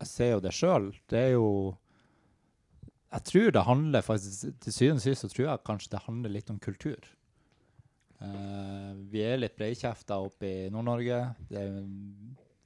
Jeg 0.00 0.08
ser 0.10 0.30
jo 0.32 0.42
det 0.42 0.54
sjøl. 0.56 0.88
Det 1.10 1.20
er 1.28 1.34
jo 1.36 1.76
Jeg 3.12 3.26
tror 3.28 3.50
det 3.52 3.62
handler 3.66 4.04
faktisk 4.04 4.54
Til 4.64 4.72
syvende 4.72 5.02
og 5.02 5.04
sist 5.04 5.24
så 5.24 5.28
tror 5.28 5.44
jeg 5.46 5.64
kanskje 5.68 5.92
det 5.92 6.04
handler 6.06 6.32
litt 6.32 6.52
om 6.52 6.60
kultur. 6.62 7.10
Uh, 8.22 8.94
vi 9.10 9.24
er 9.26 9.40
litt 9.40 9.56
breikjefta 9.58 10.20
oppe 10.22 10.46
i 10.46 10.70
Nord-Norge. 10.72 11.18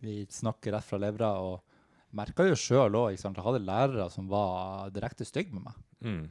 Vi 0.05 0.19
snakker 0.31 0.76
rett 0.76 0.87
fra 0.87 1.00
levra. 1.00 1.33
og 1.41 1.65
merka 2.17 2.47
jo 2.47 2.57
sjøl 2.59 2.97
òg. 2.99 3.15
Jeg 3.17 3.45
hadde 3.45 3.65
lærere 3.65 4.09
som 4.12 4.29
var 4.31 4.93
direkte 4.95 5.26
stygge 5.29 5.57
med 5.57 5.67
meg. 5.69 5.81
Mm. 6.07 6.26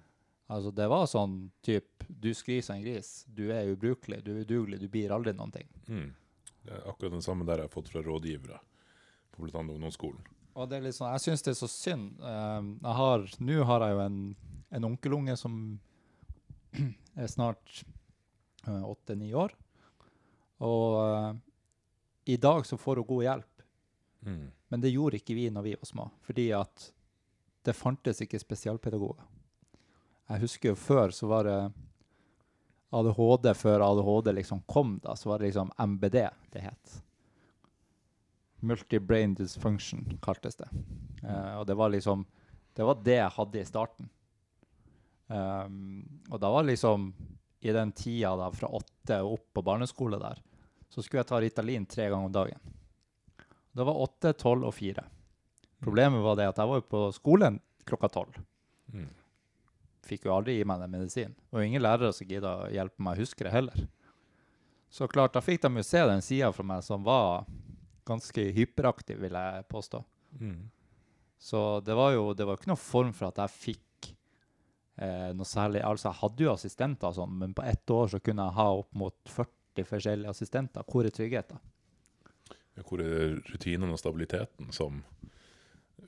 Altså, 0.53 0.72
det 0.77 0.86
var 0.91 1.07
sånn 1.10 1.38
typ 1.65 2.05
Du 2.05 2.29
skriser 2.38 2.75
en 2.75 2.86
gris. 2.86 3.24
Du 3.25 3.48
er 3.50 3.72
ubrukelig, 3.72 4.22
du 4.25 4.36
er 4.36 4.43
udugelig, 4.45 4.79
du 4.84 4.89
blir 4.93 5.13
aldri 5.13 5.34
noen 5.34 5.53
ting. 5.55 5.69
Mm. 5.89 6.12
Det 6.65 6.74
er 6.74 6.88
akkurat 6.89 7.17
den 7.17 7.25
samme 7.25 7.45
der 7.48 7.62
jeg 7.62 7.69
har 7.69 7.74
fått 7.74 7.91
fra 7.93 8.03
rådgivere 8.05 8.60
på 9.34 9.43
bl.a. 9.45 9.62
ungdomsskolen. 9.62 10.22
Og 10.55 10.69
det 10.71 10.77
er 10.77 10.85
litt 10.85 10.95
sånn, 10.95 11.12
Jeg 11.17 11.25
syns 11.25 11.43
det 11.43 11.51
er 11.51 11.59
så 11.59 11.69
synd. 11.71 12.21
Uh, 12.24 12.75
jeg 12.79 12.97
har, 13.00 13.25
Nå 13.43 13.63
har 13.67 13.85
jeg 13.85 13.95
jo 13.95 14.03
en, 14.05 14.19
en 14.79 14.88
onkelunge 14.91 15.35
som 15.39 15.57
er 17.21 17.31
snart 17.31 17.83
eh, 18.67 18.83
åtte-ni 18.83 19.33
år. 19.35 19.53
Og 20.63 20.97
uh, 21.00 21.31
i 22.31 22.38
dag 22.41 22.65
så 22.67 22.79
får 22.79 23.01
hun 23.01 23.09
god 23.12 23.24
hjelp. 23.27 23.65
Mm. 24.25 24.45
Men 24.71 24.83
det 24.83 24.93
gjorde 24.95 25.19
ikke 25.19 25.38
vi 25.38 25.50
når 25.53 25.67
vi 25.67 25.75
var 25.77 25.88
små, 25.88 26.09
fordi 26.25 26.50
at 26.57 26.89
det 27.65 27.75
fantes 27.77 28.21
ikke 28.24 28.41
spesialpedagoger. 28.41 29.27
Jeg 30.29 30.41
husker 30.41 30.71
jo 30.71 30.79
før 30.79 31.13
så 31.13 31.29
var 31.29 31.45
det 31.45 31.59
ADHD 32.95 33.51
før 33.57 33.83
ADHD 33.85 34.31
liksom 34.39 34.63
kom, 34.69 34.97
da, 35.03 35.15
så 35.15 35.29
var 35.29 35.39
det 35.39 35.51
liksom 35.51 35.71
MBD 35.77 36.17
det 36.53 36.63
het. 36.63 36.95
Multi-brain 38.65 39.36
dysfunction 39.38 40.17
kaltes 40.25 40.57
det. 40.60 40.67
Uh, 41.24 41.62
og 41.62 41.65
det 41.69 41.77
var 41.77 41.93
liksom 41.93 42.25
Det 42.75 42.84
var 42.84 43.00
det 43.03 43.15
jeg 43.15 43.36
hadde 43.38 43.62
i 43.62 43.65
starten. 43.65 44.10
Um, 45.27 46.22
og 46.29 46.39
da 46.41 46.51
var 46.53 46.67
liksom 46.67 47.13
I 47.62 47.72
den 47.74 47.91
tida 47.95 48.36
da, 48.38 48.51
fra 48.53 48.67
åtte 48.67 49.22
og 49.24 49.39
opp 49.39 49.45
på 49.57 49.63
barneskole 49.65 50.19
der, 50.22 50.41
så 50.89 51.01
skulle 51.01 51.24
jeg 51.24 51.29
ta 51.31 51.39
Ritalin 51.41 51.86
tre 51.89 52.10
ganger 52.12 52.29
om 52.29 52.34
dagen. 52.34 52.74
Det 53.75 53.84
var 53.84 54.01
åtte, 54.03 54.34
tolv 54.38 54.67
og 54.67 54.75
fire. 54.75 55.07
Problemet 55.81 56.22
var 56.24 56.38
det 56.38 56.50
at 56.51 56.60
jeg 56.62 56.69
var 56.69 56.84
på 56.89 57.07
skolen 57.15 57.57
klokka 57.86 58.12
tolv. 58.13 58.38
Mm 58.93 59.10
fikk 60.05 60.27
jo 60.27 60.36
aldri 60.36 60.60
gi 60.60 60.65
meg 60.67 60.81
den 60.81 60.93
medisinen. 60.93 61.36
Og 61.53 61.63
ingen 61.65 61.84
lærere 61.84 62.13
som 62.13 62.29
gidda 62.29 62.53
å 62.65 62.72
hjelpe 62.74 63.03
meg 63.03 63.17
å 63.17 63.24
huske 63.24 63.45
det 63.45 63.53
heller. 63.53 63.86
Så 64.93 65.10
klart, 65.12 65.34
da 65.36 65.43
fikk 65.43 65.63
de 65.65 65.81
jo 65.81 65.86
se 65.86 66.03
den 66.07 66.24
sida 66.24 66.51
fra 66.55 66.65
meg 66.67 66.84
som 66.86 67.03
var 67.05 67.48
ganske 68.07 68.47
hyperaktiv, 68.55 69.19
vil 69.21 69.38
jeg 69.38 69.65
påstå. 69.71 70.01
Mm. 70.39 70.63
Så 71.39 71.62
det 71.85 71.95
var 71.97 72.13
jo 72.15 72.33
det 72.33 72.47
var 72.47 72.57
ikke 72.57 72.71
noen 72.71 72.81
form 72.81 73.13
for 73.15 73.29
at 73.29 73.41
jeg 73.43 73.55
fikk 73.55 74.09
eh, 74.97 75.31
noe 75.35 75.47
særlig 75.47 75.83
Altså, 75.85 76.09
jeg 76.09 76.21
hadde 76.21 76.45
jo 76.45 76.53
assistenter 76.53 77.12
og 77.12 77.19
sånn, 77.19 77.38
men 77.41 77.55
på 77.55 77.65
ett 77.67 77.91
år 77.91 78.12
så 78.15 78.21
kunne 78.24 78.47
jeg 78.47 78.59
ha 78.59 78.67
opp 78.81 78.91
mot 78.97 79.17
40 79.29 79.89
forskjellige 79.89 80.31
assistenter. 80.31 80.85
Hvor 80.89 81.07
er 81.07 81.15
tryggheten? 81.15 81.62
Ja, 82.75 82.83
hvor 82.83 83.03
er 83.03 83.38
rutinen 83.51 83.91
og 83.91 84.01
stabiliteten 84.01 84.71
som 84.75 85.03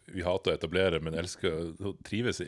vi 0.07 0.23
hater 0.23 0.53
å 0.53 0.55
etablere, 0.55 0.99
men 1.03 1.17
elsker 1.19 1.73
å 1.83 1.93
trives 2.07 2.39
i. 2.43 2.47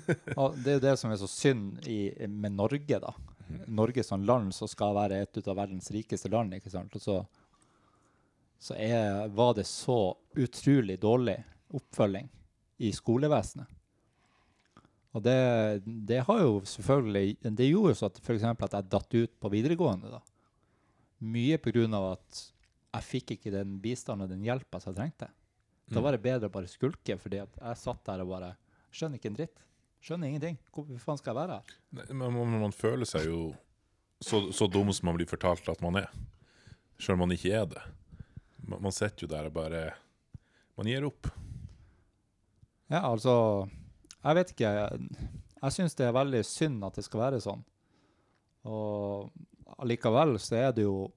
det 0.60 0.68
er 0.68 0.74
jo 0.76 0.82
det 0.84 0.96
som 1.00 1.12
er 1.12 1.20
så 1.20 1.28
synd 1.30 1.86
i, 1.88 2.12
med 2.28 2.56
Norge, 2.58 3.00
da. 3.00 3.14
Mm. 3.48 3.62
Norge 3.80 4.04
som 4.04 4.24
land 4.26 4.52
som 4.54 4.68
skal 4.70 4.94
være 4.96 5.22
et 5.24 5.40
av 5.40 5.56
verdens 5.56 5.90
rikeste 5.94 6.30
land. 6.32 6.54
ikke 6.56 6.72
sant? 6.72 6.94
Og 6.96 7.02
så, 7.02 7.16
så 8.60 8.76
er, 8.76 9.28
var 9.32 9.54
det 9.56 9.64
så 9.68 10.14
utrolig 10.36 10.98
dårlig 11.00 11.38
oppfølging 11.72 12.28
i 12.84 12.90
skolevesenet. 12.92 13.68
Og 15.10 15.24
det, 15.24 15.82
det 16.06 16.20
har 16.22 16.42
jo 16.44 16.60
selvfølgelig 16.70 17.40
Det 17.42 17.66
gjorde 17.66 17.96
jo 17.96 18.06
at 18.06 18.20
f.eks. 18.22 18.44
at 18.46 18.74
jeg 18.76 18.90
datt 18.92 19.16
ut 19.16 19.32
på 19.42 19.50
videregående. 19.50 20.12
da. 20.12 20.20
Mye 21.18 21.58
pga. 21.58 21.86
at 22.12 22.42
jeg 22.90 23.06
fikk 23.06 23.32
ikke 23.36 23.54
den 23.54 23.78
bistanden 23.82 24.26
og 24.26 24.30
den 24.30 24.44
hjelpa 24.44 24.80
som 24.80 24.92
jeg 24.92 25.00
trengte. 25.00 25.30
Da 25.90 25.98
mm. 25.98 26.04
var 26.04 26.14
det 26.14 26.22
bedre 26.22 26.50
å 26.50 26.54
bare 26.54 26.70
skulke, 26.70 27.16
fordi 27.18 27.40
at 27.42 27.58
jeg 27.58 27.80
satt 27.80 28.04
der 28.06 28.22
og 28.22 28.34
bare 28.36 28.56
Skjønner 28.90 29.20
ikke 29.20 29.30
en 29.30 29.36
dritt. 29.38 29.60
Skjønner 30.02 30.26
ingenting. 30.26 30.56
Hvorfor 30.74 30.98
faen 30.98 31.18
skal 31.20 31.30
jeg 31.30 31.38
være 31.38 31.58
her? 31.60 31.74
Men 32.10 32.32
man, 32.34 32.56
man 32.64 32.72
føler 32.74 33.06
seg 33.06 33.28
jo 33.28 33.52
så, 34.18 34.48
så, 34.50 34.66
dum 34.66 34.90
som 34.92 35.06
man 35.06 35.18
blir 35.20 35.28
fortalt 35.30 35.68
at 35.70 35.82
man 35.84 36.00
er. 36.00 36.08
Sjøl 36.98 37.14
om 37.14 37.22
man 37.22 37.34
ikke 37.36 37.52
er 37.54 37.68
det. 37.70 37.84
Man, 38.66 38.82
man 38.86 38.94
sitter 38.94 39.24
jo 39.24 39.30
der 39.30 39.48
og 39.48 39.54
bare 39.56 39.82
Man 40.78 40.88
gir 40.88 41.04
opp. 41.08 41.28
Ja, 42.90 43.04
altså 43.06 43.68
Jeg 44.24 44.36
vet 44.38 44.52
ikke. 44.54 44.72
Jeg, 44.76 45.28
jeg 45.60 45.76
syns 45.76 45.96
det 45.98 46.08
er 46.08 46.16
veldig 46.16 46.42
synd 46.46 46.84
at 46.86 46.98
det 46.98 47.06
skal 47.06 47.24
være 47.24 47.40
sånn. 47.44 47.62
Og 48.68 49.30
allikevel 49.80 50.36
så 50.42 50.58
er 50.60 50.74
det 50.76 50.84
jo 50.86 51.08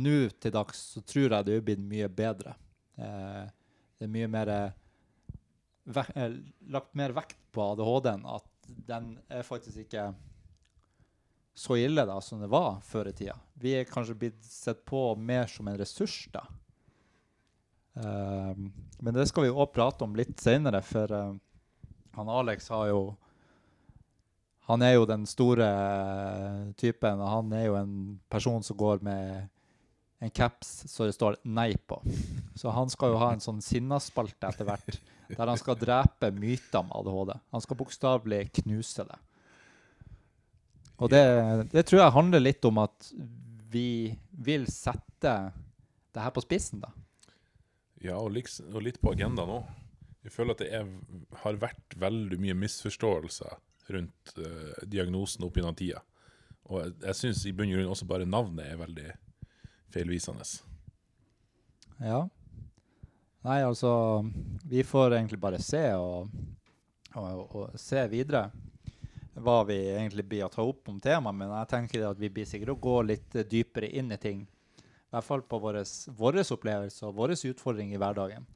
Nå 0.00 0.28
til 0.38 0.52
dags 0.54 0.78
så 0.94 1.00
tror 1.02 1.32
jeg 1.34 1.46
det 1.48 1.54
er 1.56 1.64
blitt 1.66 1.80
mye 1.82 2.06
bedre. 2.14 2.52
Eh, 2.94 3.46
det 3.98 4.06
er 4.06 4.12
mye 4.14 4.28
mer 4.30 4.50
eh, 4.54 6.36
lagt 6.70 6.94
mer 6.94 7.14
vekt 7.16 7.40
på 7.50 7.64
ADHD-en. 7.72 8.22
At 8.30 8.70
den 8.86 9.16
er 9.26 9.42
faktisk 9.46 9.82
ikke 9.82 10.12
så 11.60 11.76
ille 11.76 12.06
da 12.08 12.16
som 12.24 12.40
det 12.40 12.48
var 12.48 12.78
før 12.88 13.10
i 13.10 13.12
tida. 13.12 13.36
Vi 13.60 13.74
er 13.76 13.88
kanskje 13.88 14.16
blitt 14.16 14.44
sett 14.48 14.80
på 14.88 15.12
mer 15.20 15.44
som 15.50 15.68
en 15.68 15.76
ressurs 15.76 16.22
da. 16.32 16.46
Uh, 18.00 18.56
men 19.02 19.12
det 19.12 19.26
skal 19.28 19.44
vi 19.44 19.52
òg 19.52 19.68
prate 19.74 20.06
om 20.06 20.16
litt 20.16 20.38
seinere, 20.40 20.80
for 20.80 21.12
uh, 21.12 21.34
han 22.16 22.32
Alex 22.32 22.70
har 22.72 22.88
jo 22.94 23.02
Han 24.70 24.84
er 24.86 24.92
jo 24.94 25.06
den 25.08 25.24
store 25.26 25.66
uh, 25.66 26.72
typen. 26.78 27.18
Han 27.18 27.52
er 27.52 27.64
jo 27.66 27.74
en 27.74 27.94
person 28.30 28.62
som 28.62 28.76
går 28.78 29.00
med 29.02 29.48
en 30.20 30.30
caps 30.30 30.84
så 30.86 31.08
det 31.08 31.16
står 31.16 31.40
'nei' 31.44 31.76
på. 31.76 31.98
Så 32.54 32.70
han 32.70 32.88
skal 32.88 33.10
jo 33.10 33.18
ha 33.18 33.32
en 33.32 33.42
sånn 33.42 33.60
sinnaspalte 33.60 34.46
etter 34.46 34.68
hvert, 34.68 35.00
der 35.28 35.48
han 35.48 35.58
skal 35.58 35.76
drepe 35.80 36.30
myter 36.30 36.84
om 36.84 36.92
ADHD. 36.92 37.34
Han 37.50 37.64
skal 37.64 37.80
bokstavelig 37.82 38.44
knuse 38.62 39.04
det. 39.08 39.18
Og 41.00 41.10
det, 41.12 41.22
det, 41.72 41.86
tror 41.88 42.02
jeg 42.02 42.16
handler 42.16 42.42
litt 42.42 42.64
om 42.68 42.80
at 42.82 43.10
vi 43.72 44.12
vil 44.30 44.66
sette 44.68 45.34
det 46.10 46.24
her 46.24 46.32
på 46.34 46.42
spissen, 46.44 46.82
da. 46.82 46.90
Ja, 48.00 48.16
og, 48.16 48.32
liksom, 48.34 48.70
og 48.74 48.84
litt 48.84 49.00
på 49.00 49.12
agendaen 49.14 49.52
òg. 49.60 49.68
Jeg 50.24 50.34
føler 50.34 50.56
at 50.56 50.62
det 50.62 50.70
er, 50.76 50.88
har 51.42 51.60
vært 51.60 51.96
veldig 52.00 52.38
mye 52.40 52.56
misforståelser 52.60 53.56
rundt 53.94 54.34
uh, 54.36 54.80
diagnosen 54.88 55.46
opp 55.46 55.56
gjennom 55.56 55.76
tida. 55.76 56.02
Og 56.68 56.82
jeg, 56.82 56.96
jeg 57.06 57.18
syns 57.18 57.44
i 57.48 57.54
bunn 57.56 57.72
og 57.72 57.78
grunn 57.78 57.94
også 57.94 58.08
bare 58.08 58.28
navnet 58.28 58.68
er 58.68 58.80
veldig 58.80 59.08
feilvisende. 59.94 60.44
Ja. 62.00 62.20
Nei, 63.40 63.62
altså 63.64 63.90
Vi 64.68 64.84
får 64.84 65.16
egentlig 65.16 65.40
bare 65.40 65.60
se 65.64 65.82
og, 65.96 66.28
og, 67.16 67.56
og, 67.56 67.78
se 67.80 68.04
videre 68.12 68.50
hva 69.34 69.60
vi 69.68 69.78
egentlig 69.92 70.24
blir 70.28 70.46
å 70.46 70.52
ta 70.52 70.64
opp 70.66 70.88
om 70.90 71.00
temaet. 71.02 71.36
Men 71.36 71.52
jeg 71.54 71.70
tenker 71.70 72.06
at 72.08 72.18
vi 72.20 72.30
blir 72.32 72.48
sikkert 72.48 72.74
å 72.74 72.80
gå 72.82 72.96
litt 73.06 73.36
dypere 73.50 73.90
inn 73.90 74.10
i 74.12 74.18
ting 74.20 74.42
I 74.42 75.12
hvert 75.14 75.26
fall 75.26 75.44
på 75.46 75.60
vår 75.62 75.82
opplevelse 76.42 77.06
og 77.06 77.14
vår 77.18 77.36
utfordring 77.36 77.94
i 77.94 78.00
hverdagen. 78.00 78.46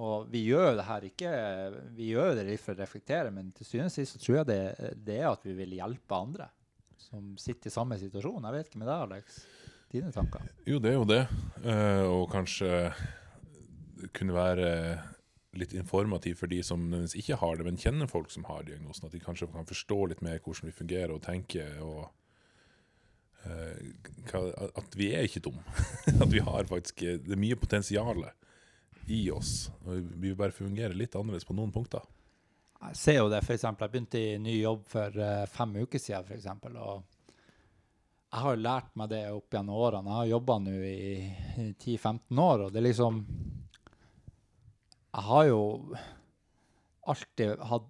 Og 0.00 0.30
vi 0.32 0.44
gjør 0.46 0.78
det 0.78 0.86
her 0.86 1.04
ikke 1.04 1.32
Vi 1.96 2.12
gjør 2.14 2.34
det 2.38 2.46
litt 2.48 2.62
for 2.62 2.72
å 2.72 2.80
reflektere, 2.80 3.32
men 3.34 3.50
til 3.52 3.66
syvende 3.66 3.90
og 3.90 3.96
sist 3.98 4.16
så 4.16 4.22
tror 4.22 4.40
jeg 4.40 4.50
det, 4.52 4.62
det, 4.96 5.18
er 5.20 5.30
at 5.32 5.44
vi 5.44 5.56
vil 5.58 5.76
hjelpe 5.76 6.16
andre 6.16 6.48
som 7.00 7.34
sitter 7.40 7.70
i 7.70 7.74
samme 7.74 7.98
situasjon. 7.98 8.44
Jeg 8.44 8.56
vet 8.56 8.68
ikke 8.68 8.80
med 8.82 8.90
deg, 8.90 9.06
Alex. 9.08 9.40
Dine 9.90 10.12
tanker? 10.14 10.44
Jo, 10.68 10.78
det 10.78 10.92
er 10.92 10.98
jo 10.98 11.06
det. 11.08 11.22
Uh, 11.64 12.04
og 12.20 12.28
kanskje 12.30 12.92
kunne 14.14 14.36
være 14.36 14.68
litt 15.52 15.72
informativ 15.74 16.38
for 16.38 16.50
de 16.50 16.62
som 16.62 16.82
ikke 16.94 17.38
har 17.40 17.58
det, 17.58 17.66
men 17.66 17.80
kjenner 17.80 18.10
folk 18.10 18.30
som 18.30 18.46
har 18.46 18.64
diagnosen. 18.66 19.08
At 19.08 19.14
de 19.14 19.22
kanskje 19.22 19.50
kan 19.50 19.68
forstå 19.68 19.98
litt 20.12 20.22
mer 20.22 20.38
hvordan 20.38 20.70
vi 20.70 20.76
fungerer 20.76 21.14
og 21.14 21.22
tenker. 21.24 21.80
og 21.82 22.06
uh, 23.46 24.70
At 24.78 24.96
vi 24.98 25.10
er 25.16 25.26
ikke 25.26 25.42
dumme. 25.48 25.64
at 26.22 26.30
vi 26.30 26.44
har 26.46 26.70
faktisk 26.70 27.02
Det 27.02 27.34
er 27.34 27.42
mye 27.42 27.58
potensial 27.58 28.24
i 29.10 29.24
oss. 29.34 29.70
og 29.84 30.14
Vi 30.22 30.34
bare 30.38 30.54
fungere 30.54 30.94
litt 30.94 31.18
annerledes 31.18 31.48
på 31.48 31.56
noen 31.58 31.74
punkter. 31.74 32.06
Jeg 32.80 32.96
ser 32.96 33.18
jo 33.18 33.28
det, 33.28 33.42
f.eks. 33.44 33.66
Jeg 33.66 33.90
begynte 33.90 34.20
i 34.20 34.38
ny 34.40 34.60
jobb 34.62 34.86
for 34.88 35.18
uh, 35.18 35.48
fem 35.50 35.80
uker 35.82 35.98
siden. 35.98 36.28
For 36.30 36.38
eksempel, 36.38 36.78
og 36.78 37.02
jeg 38.30 38.44
har 38.44 38.62
lært 38.62 38.94
meg 38.94 39.10
det 39.10 39.24
opp 39.34 39.50
gjennom 39.50 39.82
årene. 39.82 40.06
Jeg 40.06 40.20
har 40.20 40.30
jobba 40.36 40.56
nå 40.62 40.76
i 40.86 41.72
10-15 41.74 42.38
år, 42.38 42.62
og 42.62 42.70
det 42.70 42.78
er 42.78 42.86
liksom 42.86 43.24
Jeg 45.10 45.26
har 45.26 45.44
jo 45.48 45.60
alltid 47.10 47.62
hatt 47.66 47.88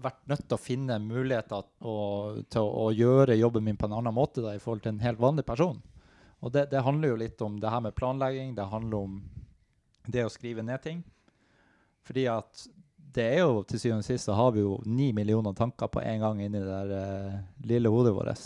vært 0.00 0.22
nødt 0.30 0.44
til 0.44 0.56
å 0.56 0.60
finne 0.60 0.98
muligheter 1.02 1.64
å, 1.80 1.96
til 2.52 2.62
å, 2.62 2.70
å, 2.86 2.86
gjøre 2.94 3.36
jobben 3.36 3.64
min 3.64 3.78
på 3.80 3.88
en 3.88 3.96
annen 3.98 4.14
måte 4.14 4.44
da, 4.44 4.54
i 4.54 4.62
forhold 4.62 4.84
til 4.84 4.94
en 4.94 5.04
helt 5.04 5.20
vanlig 5.20 5.46
person. 5.48 5.80
Og 6.44 6.52
det, 6.52 6.68
det 6.72 6.84
handler 6.84 7.14
jo 7.14 7.20
litt 7.20 7.42
om 7.44 7.56
det 7.60 7.72
her 7.72 7.82
med 7.84 7.96
planlegging. 7.96 8.54
Det 8.56 8.68
handler 8.70 9.08
om 9.08 9.20
det 10.06 10.26
å 10.26 10.32
skrive 10.32 10.64
ned 10.64 10.82
ting. 10.84 11.00
Fordi 12.06 12.26
at 12.30 12.66
det 13.16 13.24
er 13.38 13.40
jo 13.40 13.62
til 13.64 13.80
syvende 13.80 14.04
og 14.04 14.08
sist 14.10 14.28
så 14.28 14.36
har 14.36 14.52
vi 14.54 14.62
jo 14.62 14.76
ni 14.84 15.08
millioner 15.16 15.56
tanker 15.56 15.88
på 15.90 16.02
en 16.04 16.22
gang 16.22 16.42
inni 16.44 16.60
det 16.60 16.68
der 16.68 16.92
uh, 16.92 17.38
lille 17.66 17.92
hodet 17.92 18.12
vårt. 18.14 18.44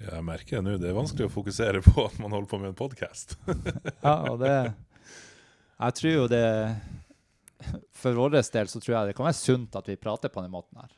Ja, 0.00 0.14
jeg 0.14 0.24
merker 0.24 0.60
det 0.60 0.64
nå. 0.64 0.76
Det 0.80 0.88
er 0.88 0.96
vanskelig 0.96 1.26
å 1.26 1.34
fokusere 1.34 1.82
på 1.84 2.06
at 2.06 2.16
man 2.22 2.32
holder 2.32 2.48
på 2.48 2.60
med 2.62 2.72
en 2.72 2.78
podkast. 2.78 3.34
ja, 4.06 4.14
og 4.30 4.38
det 4.40 4.54
Jeg 5.80 5.96
tror 5.96 6.12
jo 6.12 6.24
det 6.28 6.46
For 7.96 8.16
vår 8.16 8.34
del 8.36 8.68
så 8.68 8.80
tror 8.80 8.94
jeg 8.94 9.10
det 9.10 9.16
kan 9.16 9.28
være 9.28 9.38
sunt 9.38 9.76
at 9.80 9.88
vi 9.88 9.96
prater 10.00 10.32
på 10.32 10.42
den 10.44 10.52
måten 10.52 10.80
her. 10.80 10.90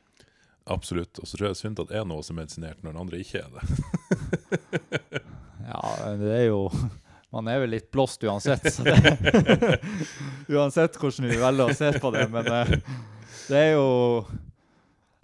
Absolutt. 0.71 1.19
Og 1.19 1.27
så 1.27 1.37
tror 1.37 1.49
jeg 1.49 1.55
det 1.55 1.59
er 1.59 1.63
sunt 1.63 1.83
at 1.83 1.95
én 1.99 2.13
av 2.13 2.21
oss 2.23 2.31
er 2.31 2.39
medisinert 2.39 2.83
når 2.83 2.95
den 2.95 3.03
andre 3.03 3.23
ikke 3.23 3.43
er 3.43 3.51
det. 3.57 3.63
ja, 5.73 5.81
det 6.21 6.35
er 6.37 6.45
jo 6.47 6.67
man 7.33 7.49
er 7.49 7.63
vel 7.63 7.73
litt 7.73 7.89
blåst 7.91 8.23
uansett. 8.29 8.67
Det, 8.85 9.79
uansett 10.55 10.99
hvordan 11.01 11.31
vi 11.31 11.39
velger 11.41 11.71
å 11.71 11.77
se 11.77 11.89
på 11.97 12.11
det. 12.13 12.27
Men 12.31 12.51
uh, 12.53 12.73
det 13.49 13.59
er 13.59 13.71
jo 13.77 13.89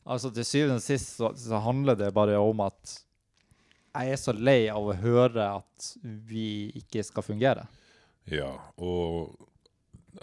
Altså 0.08 0.30
Til 0.32 0.46
syvende 0.48 0.78
og 0.80 0.80
sist 0.80 1.18
så, 1.18 1.28
så, 1.36 1.58
handler 1.60 1.98
det 2.00 2.14
bare 2.16 2.38
om 2.40 2.62
at 2.64 2.94
jeg 3.98 4.14
er 4.14 4.20
så 4.20 4.32
lei 4.32 4.70
av 4.72 4.86
å 4.88 4.94
høre 4.96 5.50
at 5.58 5.88
vi 6.00 6.70
ikke 6.78 7.02
skal 7.04 7.24
fungere. 7.26 7.66
Ja, 8.30 8.54
og 8.80 9.34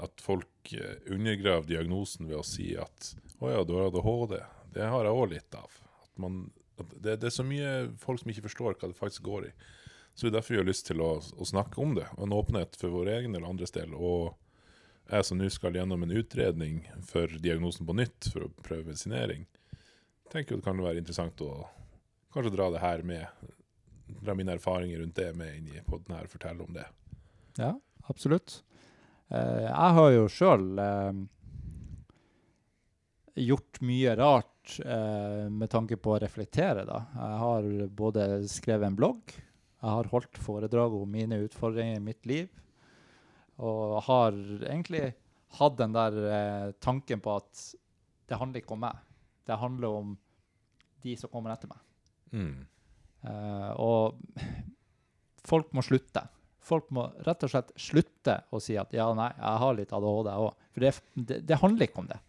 at 0.01 0.21
folk 0.21 0.73
eh, 0.73 0.97
undergraver 1.11 1.67
diagnosen 1.69 2.29
ved 2.29 2.39
å 2.39 2.45
si 2.45 2.73
at 2.79 3.15
'Å 3.39 3.51
ja, 3.51 3.63
du 3.63 3.73
har 3.75 3.89
ADHD'. 3.89 4.43
Det 4.73 4.85
har 4.87 5.05
jeg 5.05 5.15
òg 5.15 5.31
litt 5.31 5.55
av. 5.55 5.71
At 6.03 6.19
man, 6.19 6.51
at 6.79 6.93
det, 6.95 7.17
det, 7.19 7.27
er 7.27 7.35
så 7.35 7.43
mye 7.43 7.71
folk 7.99 8.21
som 8.21 8.31
ikke 8.31 8.47
forstår 8.47 8.77
hva 8.79 8.89
det 8.91 8.97
faktisk 8.97 9.27
går 9.27 9.49
i. 9.49 9.51
Så 10.15 10.25
det 10.25 10.31
er 10.31 10.37
derfor 10.37 10.55
vi 10.55 10.61
har 10.61 10.69
lyst 10.69 10.87
til 10.87 11.03
å, 11.03 11.11
å 11.19 11.47
snakke 11.47 11.81
om 11.83 11.95
det. 11.97 12.07
En 12.17 12.35
åpenhet 12.35 12.77
for 12.79 12.93
vår 12.95 13.11
egen 13.17 13.35
eller 13.35 13.49
andres 13.49 13.75
del. 13.75 13.91
Og 13.95 14.35
jeg 15.11 15.27
som 15.27 15.39
nå 15.39 15.49
skal 15.51 15.75
gjennom 15.75 16.03
en 16.05 16.15
utredning 16.15 16.79
for 17.05 17.27
diagnosen 17.43 17.87
på 17.87 17.97
nytt 17.99 18.31
for 18.31 18.47
å 18.47 18.53
prøve 18.63 18.87
medisinering, 18.87 19.43
tenker 20.31 20.57
det 20.57 20.65
kan 20.65 20.79
være 20.81 21.03
interessant 21.03 21.43
å 21.43 21.67
kanskje 22.33 22.55
dra 22.55 22.69
det 22.73 22.83
her 22.83 23.03
med. 23.07 23.27
Dra 24.23 24.35
mine 24.37 24.55
erfaringer 24.55 25.03
rundt 25.03 25.19
det 25.19 25.31
med 25.37 25.59
inn 25.59 25.69
i 25.75 25.83
poden 25.85 26.15
her 26.15 26.27
og 26.27 26.33
fortelle 26.33 26.63
om 26.63 26.73
det. 26.75 26.87
Ja, 27.59 27.73
absolutt. 28.07 28.61
Eh, 29.29 29.63
jeg 29.65 29.95
har 29.97 30.11
jo 30.13 30.27
sjøl 30.29 30.67
eh, 30.81 31.21
gjort 33.45 33.81
mye 33.85 34.13
rart 34.19 34.75
eh, 34.85 35.45
med 35.49 35.71
tanke 35.71 35.97
på 35.97 36.15
å 36.15 36.19
reflektere. 36.21 36.85
da. 36.87 37.01
Jeg 37.15 37.41
har 37.41 37.71
både 38.03 38.27
skrevet 38.51 38.89
en 38.89 38.99
blogg 38.99 39.35
jeg 39.85 39.93
har 39.93 40.07
holdt 40.09 40.39
foredrag 40.41 40.93
om 40.97 41.11
mine 41.13 41.37
utfordringer 41.45 41.99
i 41.99 42.01
mitt 42.01 42.25
liv. 42.25 42.47
Og 43.61 43.99
har 44.07 44.33
egentlig 44.65 45.11
hatt 45.59 45.75
den 45.77 45.93
der 45.93 46.73
tanken 46.81 47.21
på 47.21 47.35
at 47.37 47.65
det 48.25 48.39
handler 48.39 48.63
ikke 48.63 48.73
om 48.73 48.81
meg. 48.81 48.97
Det 49.45 49.59
handler 49.61 49.99
om 49.99 50.15
de 51.05 51.13
som 51.19 51.29
kommer 51.29 51.53
etter 51.53 51.69
meg. 51.69 51.83
Mm. 52.33 52.65
Uh, 53.25 53.71
og 53.77 54.17
folk 55.45 55.69
må 55.77 55.85
slutte. 55.85 56.25
Folk 56.65 56.89
må 56.95 57.05
rett 57.27 57.45
og 57.45 57.51
slett 57.51 57.71
slutte 57.77 58.39
å 58.49 58.59
si 58.63 58.77
at 58.81 58.93
ja, 58.95 59.05
nei, 59.17 59.29
jeg 59.37 59.61
har 59.61 59.77
litt 59.77 59.93
ADHD, 59.93 60.29
jeg 60.31 60.45
òg. 60.47 60.67
For 60.73 60.85
det, 60.85 60.91
det, 61.13 61.39
det, 61.45 61.61
handler 61.61 61.87
ikke 61.87 62.01
om 62.01 62.09
det. 62.09 62.19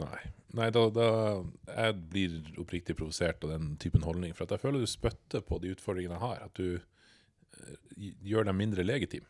Nei. 0.00 0.22
Nei, 0.52 0.68
da, 0.72 0.82
da 0.92 1.06
Jeg 1.72 1.94
blir 2.12 2.34
oppriktig 2.60 2.96
provosert 2.98 3.44
av 3.46 3.54
den 3.54 3.70
typen 3.80 4.04
holdning. 4.04 4.34
For 4.36 4.50
jeg 4.50 4.60
føler 4.60 4.84
du 4.84 4.90
spytter 4.90 5.44
på 5.46 5.56
de 5.62 5.72
utfordringene 5.72 6.18
jeg 6.18 6.24
har. 6.26 6.42
At 6.44 6.60
du 6.60 6.76
uh, 6.76 8.10
gjør 8.28 8.50
dem 8.50 8.60
mindre 8.60 8.84
legitime. 8.84 9.28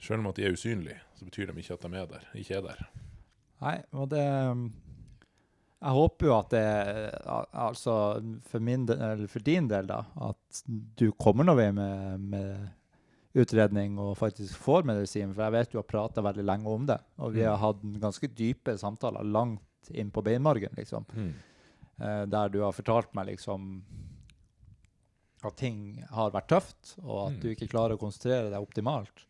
Selv 0.00 0.22
om 0.22 0.30
at 0.30 0.38
de 0.38 0.46
er 0.46 0.54
usynlige, 0.54 1.00
så 1.18 1.26
betyr 1.26 1.50
de 1.50 1.60
ikke 1.60 1.76
at 1.76 1.84
de 1.84 2.00
er 2.00 2.08
der. 2.08 2.26
Ikke 2.38 2.56
er 2.60 2.64
der. 2.64 2.84
Nei, 3.58 3.76
og 3.92 4.08
det 4.12 4.24
Jeg 5.78 5.94
håper 5.94 6.26
jo 6.26 6.34
at 6.36 6.52
det 6.54 6.66
Altså, 7.26 7.94
for, 8.46 8.62
min, 8.62 8.86
for 9.28 9.44
din 9.44 9.68
del, 9.68 9.90
da, 9.90 10.04
at 10.30 10.62
du 10.68 11.10
kommer 11.18 11.44
noen 11.44 11.58
vei 11.58 11.70
med, 11.74 12.28
med 12.30 12.77
utredning 13.38 13.98
og 14.02 14.16
faktisk 14.18 14.58
får 14.64 14.86
medisin. 14.88 15.32
For 15.34 15.46
jeg 15.46 15.54
vet 15.54 15.72
du 15.72 15.78
har 15.80 15.88
prata 15.88 16.24
veldig 16.24 16.44
lenge 16.46 16.74
om 16.74 16.86
det. 16.88 16.98
Og 17.22 17.34
vi 17.36 17.44
mm. 17.44 17.48
har 17.50 17.62
hatt 17.62 17.84
ganske 18.02 18.30
dype 18.32 18.76
samtaler 18.80 19.26
langt 19.26 19.90
inn 19.90 20.10
på 20.12 20.24
beinmargen, 20.26 20.74
liksom. 20.76 21.06
Mm. 21.14 21.32
Eh, 21.98 22.22
der 22.30 22.52
du 22.52 22.60
har 22.62 22.76
fortalt 22.76 23.14
meg 23.16 23.32
liksom 23.32 23.80
at 25.46 25.54
ting 25.58 26.00
har 26.10 26.32
vært 26.34 26.48
tøft, 26.50 26.96
og 27.04 27.28
at 27.28 27.36
mm. 27.36 27.40
du 27.42 27.50
ikke 27.52 27.70
klarer 27.70 27.94
å 27.94 28.00
konsentrere 28.00 28.50
deg 28.50 28.62
optimalt. 28.62 29.26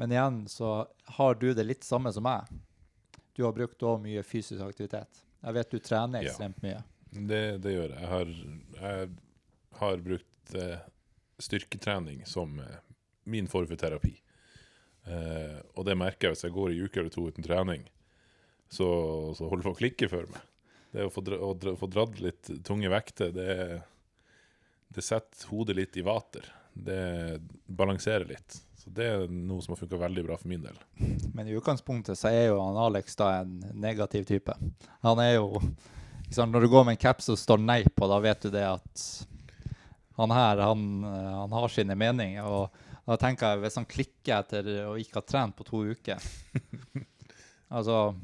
Men 0.00 0.14
igjen 0.14 0.38
så 0.50 0.86
har 1.18 1.36
du 1.38 1.50
det 1.54 1.66
litt 1.66 1.84
samme 1.86 2.10
som 2.12 2.24
meg. 2.26 2.48
Du 3.36 3.44
har 3.44 3.54
brukt 3.54 3.82
òg 3.82 4.00
mye 4.02 4.24
fysisk 4.26 4.62
aktivitet. 4.64 5.20
Jeg 5.44 5.56
vet 5.58 5.70
du 5.70 5.78
trener 5.84 6.24
ekstremt 6.24 6.62
mye. 6.64 6.80
Det, 7.14 7.42
det, 7.62 7.74
gjør 7.76 7.92
jeg. 7.92 8.00
Jeg 8.00 8.10
har, 8.10 8.32
jeg 8.80 9.10
har 9.78 10.02
brukt 10.08 10.56
eh, 10.58 10.86
styrketrening 11.44 12.24
som 12.26 12.56
eh, 12.62 12.80
min 13.30 13.48
form 13.50 13.68
for 13.70 13.80
terapi. 13.80 14.14
Eh, 15.04 15.58
og 15.74 15.84
det 15.88 15.98
merker 16.00 16.28
jeg 16.28 16.36
hvis 16.36 16.46
jeg 16.46 16.54
går 16.54 16.72
i 16.72 16.80
uke 16.84 17.00
eller 17.00 17.12
to 17.12 17.26
uten 17.28 17.44
trening 17.44 17.84
så, 18.74 18.88
så 19.36 19.48
holder 19.48 19.70
å 19.70 19.78
klikke 19.78 20.08
for 20.10 20.28
meg. 20.32 20.50
Det 20.94 21.06
å 21.08 21.12
få, 21.12 21.24
dra, 21.26 21.38
å 21.42 21.54
dra, 21.58 21.74
få 21.78 21.88
dratt 21.90 22.20
litt 22.22 22.50
tunge 22.66 22.90
vekter, 22.90 23.32
det, 23.34 23.80
det 24.94 25.02
setter 25.04 25.50
hodet 25.50 25.76
litt 25.78 25.98
i 25.98 26.04
vater. 26.06 26.46
Det 26.74 27.40
balanserer 27.66 28.26
litt. 28.30 28.60
Så 28.78 28.92
det 28.94 29.08
er 29.10 29.26
noe 29.30 29.62
som 29.64 29.74
har 29.74 29.80
funka 29.80 29.98
veldig 29.98 30.24
bra 30.26 30.38
for 30.38 30.50
min 30.50 30.62
del. 30.62 30.78
Men 31.34 31.48
i 31.48 31.56
utgangspunktet 31.56 32.18
så 32.20 32.30
er 32.30 32.48
jo 32.50 32.60
han 32.62 32.78
Alex 32.78 33.18
da 33.18 33.30
en 33.40 33.58
negativ 33.80 34.26
type. 34.28 34.54
Han 35.06 35.22
er 35.22 35.36
jo 35.38 35.60
liksom, 36.26 36.52
Når 36.52 36.66
du 36.66 36.68
går 36.68 36.86
med 36.86 36.96
en 36.96 37.04
caps 37.06 37.30
og 37.32 37.40
står 37.40 37.62
nei 37.62 37.80
på, 37.88 38.08
da 38.10 38.20
vet 38.22 38.46
du 38.46 38.52
det 38.54 38.66
at 38.68 39.06
han 40.14 40.30
her, 40.30 40.62
han, 40.62 40.82
han 41.02 41.54
har 41.58 41.72
sine 41.74 41.96
meninger. 41.98 42.46
Og 42.46 42.83
da 43.04 43.16
tenker 43.20 43.52
jeg, 43.52 43.62
hvis 43.64 43.76
han 43.80 43.88
klikker 43.88 44.38
etter 44.38 44.70
å 44.88 44.94
ikke 45.00 45.20
ha 45.20 45.26
trent 45.28 45.56
på 45.58 45.66
to 45.68 45.82
uker 45.92 46.22
Altså, 47.74 48.14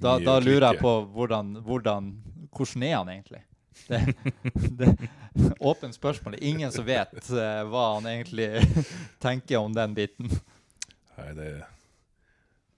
da, 0.00 0.14
da 0.16 0.38
lurer 0.40 0.64
jeg 0.70 0.78
på 0.80 0.92
hvordan, 1.12 1.50
hvordan, 1.66 2.06
hvordan 2.54 2.84
er 2.86 2.94
han 2.94 3.10
egentlig? 3.12 3.42
Det, 3.88 3.98
det 4.78 5.08
Åpent 5.60 5.94
spørsmål. 5.94 6.38
Ingen 6.40 6.72
som 6.72 6.86
vet 6.86 7.12
uh, 7.30 7.66
hva 7.68 7.82
han 7.98 8.06
egentlig 8.08 8.48
tenker 9.24 9.60
om 9.60 9.74
den 9.76 9.92
biten. 9.98 10.30
Nei, 11.18 11.28
det, 11.36 11.50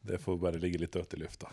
det 0.08 0.18
får 0.18 0.40
bare 0.42 0.58
ligge 0.58 0.80
litt 0.82 0.98
dødt 0.98 1.14
i 1.14 1.22
lufta. 1.22 1.52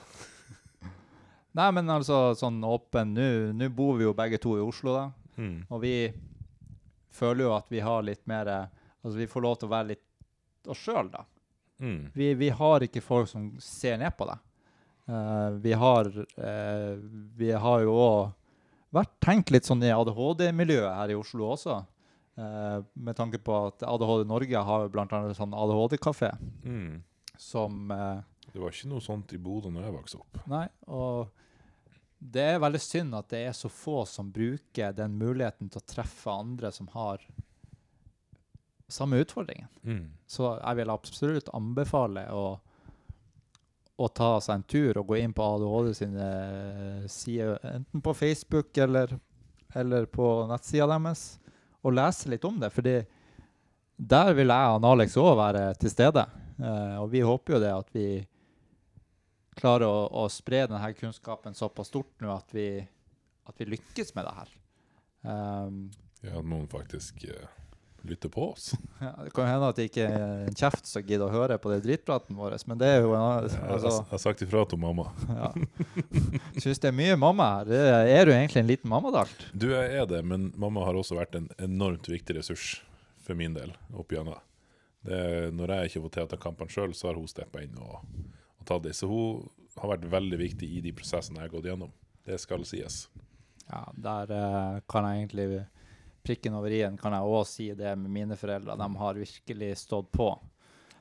Nei, 1.58 1.70
men 1.78 1.90
altså 1.90 2.34
sånn 2.38 2.58
åpen 2.66 3.14
Nå 3.14 3.70
bor 3.74 3.98
vi 3.98 4.08
jo 4.08 4.16
begge 4.18 4.42
to 4.42 4.58
i 4.58 4.66
Oslo, 4.66 4.96
da. 4.98 5.06
Mm. 5.38 5.68
Og 5.70 5.82
vi 5.86 5.96
føler 7.14 7.46
jo 7.46 7.54
at 7.56 7.70
vi 7.70 7.86
har 7.86 8.06
litt 8.06 8.26
mer 8.30 8.52
Altså 9.08 9.22
vi 9.22 9.30
får 9.32 9.44
lov 9.46 9.56
til 9.56 9.70
å 9.70 9.72
være 9.72 9.94
litt 9.94 10.04
oss 10.68 10.84
sjøl, 10.84 11.08
da. 11.14 11.24
Mm. 11.80 12.10
Vi, 12.14 12.34
vi, 12.34 12.50
har 12.50 12.84
ikke 12.84 13.04
folk 13.06 13.30
som 13.32 13.54
ser 13.64 14.00
ned 14.02 14.12
på 14.18 14.28
deg. 14.28 14.44
Uh, 15.08 15.56
vi, 15.64 15.72
har, 15.80 16.10
uh, 16.12 16.98
vi 17.40 17.54
har 17.56 17.84
jo 17.86 17.94
òg 17.96 18.34
vært 18.98 19.14
tenkt 19.24 19.54
litt 19.56 19.68
sånn 19.68 19.86
i 19.86 19.94
ADHD-miljøet 19.94 20.98
her 20.98 21.14
i 21.14 21.18
Oslo 21.20 21.54
også. 21.54 21.80
Uh, 22.38 22.84
med 22.94 23.16
tanke 23.18 23.40
på 23.40 23.56
at 23.70 23.86
ADHD 23.88 24.28
Norge 24.28 24.68
har 24.70 24.92
bl.a. 24.92 25.08
annet 25.08 25.40
sånn 25.40 25.56
ADHD-kafé 25.56 26.34
Mm. 26.66 27.00
som 27.40 27.88
Det 27.88 28.60
var 28.60 28.74
ikke 28.74 28.92
noe 28.92 29.04
sånt 29.04 29.32
i 29.34 29.40
Bodø 29.40 29.72
når 29.72 29.88
jeg 29.88 29.96
vokste 29.96 30.20
opp. 30.20 30.44
Nei, 30.50 30.66
og 30.92 31.30
det 32.18 32.44
er 32.56 32.62
veldig 32.62 32.82
synd 32.82 33.16
at 33.16 33.30
det 33.30 33.44
er 33.46 33.56
så 33.56 33.70
få 33.70 34.02
som 34.10 34.32
bruker 34.34 34.96
den 34.98 35.16
muligheten 35.20 35.70
til 35.70 35.80
å 35.80 35.88
treffe 35.88 36.34
andre 36.34 36.72
som 36.74 36.90
har 36.96 37.22
samme 38.88 39.20
utfordringen. 39.24 39.68
Mm. 39.84 40.06
Så 40.28 40.54
jeg 40.56 40.80
vil 40.80 40.94
absolutt 40.94 41.50
anbefale 41.56 42.24
å, 42.32 42.46
å 43.98 44.08
ta 44.08 44.38
seg 44.44 44.60
en 44.60 44.68
tur 44.70 45.02
og 45.02 45.12
gå 45.12 45.20
inn 45.22 45.36
på 45.36 45.44
ADHD 45.44 45.92
sine 45.98 46.30
sider, 47.12 47.60
enten 47.68 48.04
på 48.04 48.16
Facebook 48.16 48.78
eller, 48.78 49.18
eller 49.76 50.08
på 50.12 50.32
nettsida 50.52 50.88
deres, 50.94 51.28
og 51.84 51.96
lese 51.96 52.32
litt 52.32 52.48
om 52.48 52.60
det. 52.62 52.72
fordi 52.74 52.98
der 53.98 54.34
vil 54.38 54.54
jeg 54.54 54.74
og 54.74 54.86
Alex 54.86 55.16
òg 55.18 55.36
være 55.40 55.62
til 55.82 55.90
stede. 55.90 56.24
Eh, 56.58 56.98
og 57.02 57.10
vi 57.10 57.24
håper 57.26 57.56
jo 57.56 57.62
det 57.64 57.74
at 57.74 57.94
vi 57.96 58.08
klarer 59.58 59.90
å, 59.90 60.04
å 60.22 60.28
spre 60.30 60.68
denne 60.70 60.92
kunnskapen 60.94 61.58
såpass 61.58 61.90
stort 61.90 62.22
nå 62.22 62.30
at 62.30 62.54
vi, 62.54 62.70
at 63.50 63.58
vi 63.58 63.72
lykkes 63.74 64.14
med 64.14 64.28
det 64.30 64.36
her. 64.38 64.52
Um, 65.28 65.88
Ja, 66.22 66.38
at 66.40 66.46
noen 66.50 66.68
faktisk 66.70 67.26
eh, 67.30 67.50
lytter 68.10 68.32
på 68.34 68.50
oss. 68.52 68.72
ja, 69.04 69.12
det 69.24 69.34
kan 69.36 69.50
hende 69.50 69.70
at 69.72 69.80
det 69.80 69.88
ikke 69.90 70.08
er 70.08 70.48
en 70.48 70.58
kjeft 70.58 70.90
som 70.90 71.06
gidder 71.06 71.28
å 71.28 71.34
høre 71.34 71.60
på 71.62 71.72
det 71.74 71.82
drittpraten 71.86 72.38
vår, 72.38 72.58
men 72.70 72.82
det 72.82 72.90
er 72.96 73.06
jo 73.06 73.14
en 73.14 73.24
annen 73.24 73.68
altså, 73.68 73.94
jeg 74.00 74.10
har 74.12 74.24
sagt 74.24 74.44
ifra 74.46 74.64
til 74.70 74.82
mamma. 74.82 75.10
ja. 75.30 75.52
Syns 76.64 76.82
det 76.84 76.92
er 76.92 76.98
mye 76.98 77.20
mamma 77.20 77.50
her. 77.60 77.72
Er, 78.08 78.26
du 78.28 78.34
egentlig 78.34 78.64
en 78.64 78.72
liten 78.72 78.92
mammadalt? 78.92 79.48
Du, 79.54 79.70
jeg 79.74 79.94
er 80.02 80.10
det, 80.10 80.24
men 80.26 80.52
mamma 80.60 80.86
har 80.88 80.98
også 80.98 81.20
vært 81.20 81.38
en 81.40 81.50
enormt 81.62 82.10
viktig 82.10 82.40
ressurs 82.40 82.78
for 83.24 83.38
min 83.38 83.56
del 83.58 83.76
opp 83.94 84.14
gjennom. 84.16 84.40
Det, 85.08 85.20
når 85.56 85.74
jeg 85.74 85.92
ikke 85.92 86.04
får 86.06 86.16
til 86.16 86.26
å 86.26 86.32
ta 86.32 86.42
kampene 86.42 86.74
sjøl, 86.74 86.96
så 86.98 87.12
har 87.12 87.20
hun 87.20 87.30
steppa 87.30 87.62
inn 87.64 87.78
og, 87.80 88.02
og 88.60 88.68
tatt 88.68 88.84
det. 88.88 88.96
Så 88.98 89.08
hun 89.12 89.46
har 89.78 89.94
vært 89.94 90.10
veldig 90.12 90.40
viktig 90.42 90.68
i 90.78 90.84
de 90.84 90.94
prosessene 90.96 91.40
jeg 91.40 91.48
har 91.48 91.54
gått 91.54 91.70
gjennom. 91.70 91.94
Det 92.28 92.40
skal 92.44 92.66
sies. 92.68 93.06
Ja, 93.68 93.86
der 94.00 94.32
uh, 94.32 94.80
kan 94.90 95.08
jeg 95.08 95.26
egentlig 95.26 95.48
prikken 96.28 96.56
over 96.58 96.74
i-en 96.76 96.98
kan 97.00 97.16
jeg 97.16 97.32
òg 97.32 97.44
si 97.48 97.70
det 97.78 97.94
med 97.96 98.12
mine 98.12 98.38
foreldre. 98.40 98.76
De 98.76 98.88
har 99.02 99.22
virkelig 99.22 99.72
stått 99.86 100.12
på. 100.12 100.32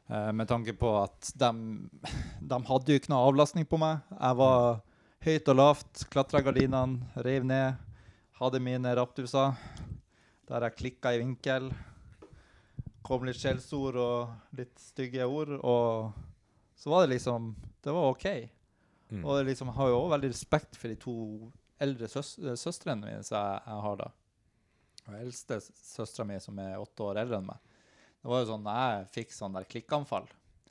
Uh, 0.07 0.31
med 0.31 0.47
tanke 0.47 0.77
på 0.79 0.93
at 1.01 1.33
de, 1.35 1.51
de 2.41 2.59
hadde 2.69 2.93
jo 2.93 3.01
ikke 3.01 3.11
noe 3.11 3.27
avlastning 3.27 3.67
på 3.67 3.81
meg. 3.83 4.05
Jeg 4.15 4.39
var 4.39 4.85
høyt 5.27 5.51
og 5.51 5.59
lavt, 5.59 6.07
klatra 6.13 6.43
gardinene, 6.47 7.11
reiv 7.27 7.47
ned. 7.49 7.83
Hadde 8.39 8.63
mine 8.63 8.93
raptuser 8.95 9.57
der 10.47 10.69
jeg 10.69 10.79
klikka 10.79 11.15
i 11.15 11.23
vinkel. 11.23 11.71
Kom 13.07 13.27
litt 13.27 13.39
skjellsord 13.41 13.99
og 13.99 14.59
litt 14.59 14.77
stygge 14.79 15.27
ord. 15.27 15.57
Og 15.59 16.13
så 16.79 16.93
var 16.93 17.07
det 17.07 17.17
liksom 17.17 17.55
Det 17.83 17.95
var 17.95 18.13
OK. 18.13 18.27
Mm. 19.11 19.25
Og 19.25 19.39
jeg 19.39 19.47
liksom 19.51 19.69
har 19.75 19.91
jo 19.91 19.99
også 20.01 20.13
veldig 20.17 20.31
respekt 20.33 20.79
for 20.79 20.91
de 20.91 20.99
to 20.99 21.17
eldre 21.83 22.09
søs 22.11 22.33
søstrene 22.59 23.07
mine 23.07 23.27
som 23.27 23.37
jeg, 23.39 23.61
jeg 23.67 23.83
har 23.87 23.99
da. 24.01 24.09
Og 25.07 25.19
eldste 25.21 25.61
søstera 25.63 26.27
mi, 26.27 26.39
som 26.43 26.59
er 26.63 26.81
åtte 26.81 27.05
år 27.07 27.23
eldre 27.23 27.41
enn 27.41 27.49
meg. 27.49 27.63
Det 28.21 28.31
var 28.33 28.43
jo 28.43 28.49
sånn, 28.49 28.65
når 28.67 28.79
jeg 28.83 29.09
fikk 29.15 29.35
sånn 29.37 29.55
der 29.55 29.69
klikkanfall, 29.71 30.27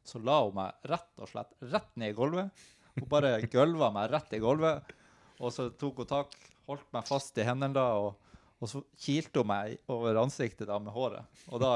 så 0.05 0.19
la 0.21 0.41
hun 0.43 0.57
meg 0.57 0.89
rett 0.91 1.21
og 1.23 1.29
slett 1.31 1.53
rett 1.71 1.93
ned 1.95 2.11
i 2.11 2.17
gulvet. 2.17 2.65
Hun 2.97 3.07
bare 3.11 3.37
gølva 3.55 3.91
meg 3.95 4.11
rett 4.11 4.35
i 4.35 4.41
gulvet, 4.43 4.91
og 5.39 5.53
så 5.55 5.69
tok 5.79 6.03
hun 6.03 6.09
tak, 6.09 6.35
holdt 6.67 6.87
meg 6.95 7.07
fast 7.07 7.37
i 7.39 7.45
hendene 7.47 7.77
da, 7.77 7.85
og, 8.01 8.35
og 8.59 8.71
så 8.71 8.83
kilte 8.99 9.43
hun 9.43 9.51
meg 9.53 9.77
over 9.91 10.19
ansiktet 10.19 10.67
da 10.67 10.81
med 10.83 10.93
håret. 10.95 11.39
Og 11.47 11.63
da, 11.63 11.71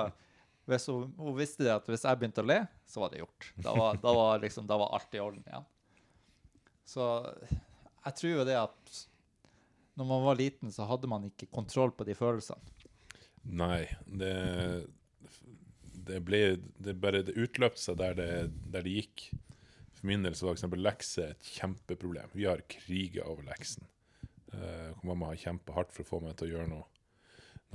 hvis 0.69 0.89
hun, 0.91 1.09
hun 1.17 1.37
visste 1.37 1.63
det 1.65 1.73
at 1.77 1.87
hvis 1.89 2.03
jeg 2.05 2.19
begynte 2.19 2.43
å 2.43 2.49
le, 2.49 2.59
så 2.89 3.03
var 3.03 3.13
det 3.13 3.23
gjort. 3.23 3.51
Da 3.63 3.75
var, 3.77 4.01
da 4.03 4.15
var, 4.19 4.43
liksom, 4.43 4.67
da 4.69 4.79
var 4.81 4.97
alt 4.99 5.15
i 5.15 5.23
orden 5.23 5.45
igjen. 5.47 5.67
Så 6.89 7.05
jeg 7.39 8.15
tror 8.19 8.31
jo 8.33 8.45
det 8.47 8.59
at 8.59 8.99
når 9.99 10.07
man 10.07 10.23
var 10.25 10.39
liten, 10.39 10.71
så 10.71 10.87
hadde 10.89 11.09
man 11.11 11.27
ikke 11.27 11.49
kontroll 11.53 11.91
på 11.95 12.07
de 12.07 12.15
følelsene. 12.17 12.87
Nei, 13.59 13.85
det 14.05 14.87
Det 16.09 16.19
ble 16.25 16.57
det 16.81 16.95
bare 16.99 17.21
Det 17.21 17.35
utløpte 17.37 17.81
seg 17.81 17.99
der 17.99 18.15
det, 18.17 18.31
der 18.73 18.85
det 18.85 18.95
gikk. 18.95 19.29
For 19.99 20.07
min 20.07 20.23
del 20.23 20.35
så 20.35 20.47
var 20.47 20.55
f.eks. 20.57 20.77
lekser 20.79 21.33
et 21.33 21.49
kjempeproblem. 21.59 22.31
Vi 22.33 22.47
har 22.47 22.63
kriga 22.71 23.27
over 23.27 23.43
leksen. 23.49 23.83
Uh, 24.49 24.95
mamma 25.03 25.33
har 25.33 25.41
kjempa 25.43 25.75
hardt 25.75 25.91
for 25.93 26.05
å 26.05 26.09
få 26.09 26.21
meg 26.23 26.37
til 26.39 26.47
å 26.47 26.53
gjøre 26.53 26.69
noe, 26.71 26.87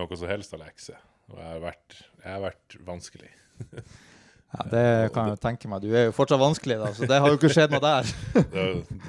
noe 0.01 0.17
som 0.19 0.31
helst 0.33 0.57
av 0.57 0.65
lekser. 0.65 0.99
Og 1.31 1.39
jeg 1.39 1.47
har 1.53 1.63
vært, 1.63 2.01
jeg 2.25 2.33
har 2.33 2.43
vært 2.49 2.77
vanskelig. 2.89 3.33
Ja, 4.55 4.65
Det 4.71 5.11
kan 5.15 5.27
jeg 5.27 5.35
jo 5.35 5.39
tenke 5.43 5.67
meg. 5.67 5.83
Du 5.83 5.95
er 5.97 6.05
jo 6.07 6.13
fortsatt 6.15 6.39
vanskelig, 6.39 6.77
da, 6.79 6.91
så 6.95 7.09
det 7.11 7.17
har 7.19 7.33
jo 7.33 7.39
ikke 7.41 7.51
skjedd 7.51 7.73
noe 7.75 7.83
der. 7.83 8.11
Da, 8.55 8.67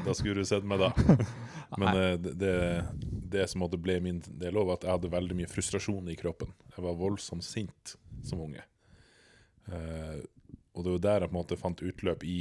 da 0.08 0.16
skulle 0.18 0.42
du 0.42 0.48
sett 0.50 0.66
meg 0.66 0.82
da. 0.82 0.90
Men 1.82 1.90
eh, 1.92 2.14
det, 2.18 2.34
det, 2.42 2.54
det 3.32 3.48
som 3.52 3.62
måtte 3.64 3.80
ble 3.82 3.98
min 4.04 4.22
del 4.26 4.58
òg, 4.58 4.70
var 4.70 4.80
at 4.80 4.86
jeg 4.88 4.98
hadde 4.98 5.12
veldig 5.14 5.38
mye 5.40 5.50
frustrasjon 5.52 6.12
i 6.12 6.18
kroppen. 6.20 6.54
Jeg 6.76 6.86
var 6.86 6.98
voldsomt 7.00 7.46
sint 7.46 7.96
som 8.26 8.42
unge. 8.46 8.64
Uh, 9.70 10.22
og 10.76 10.86
det 10.86 10.96
var 10.96 11.04
der 11.06 11.26
jeg 11.26 11.32
på 11.32 11.36
en 11.36 11.40
måte 11.40 11.60
fant 11.60 11.84
utløp 11.86 12.26
i, 12.28 12.40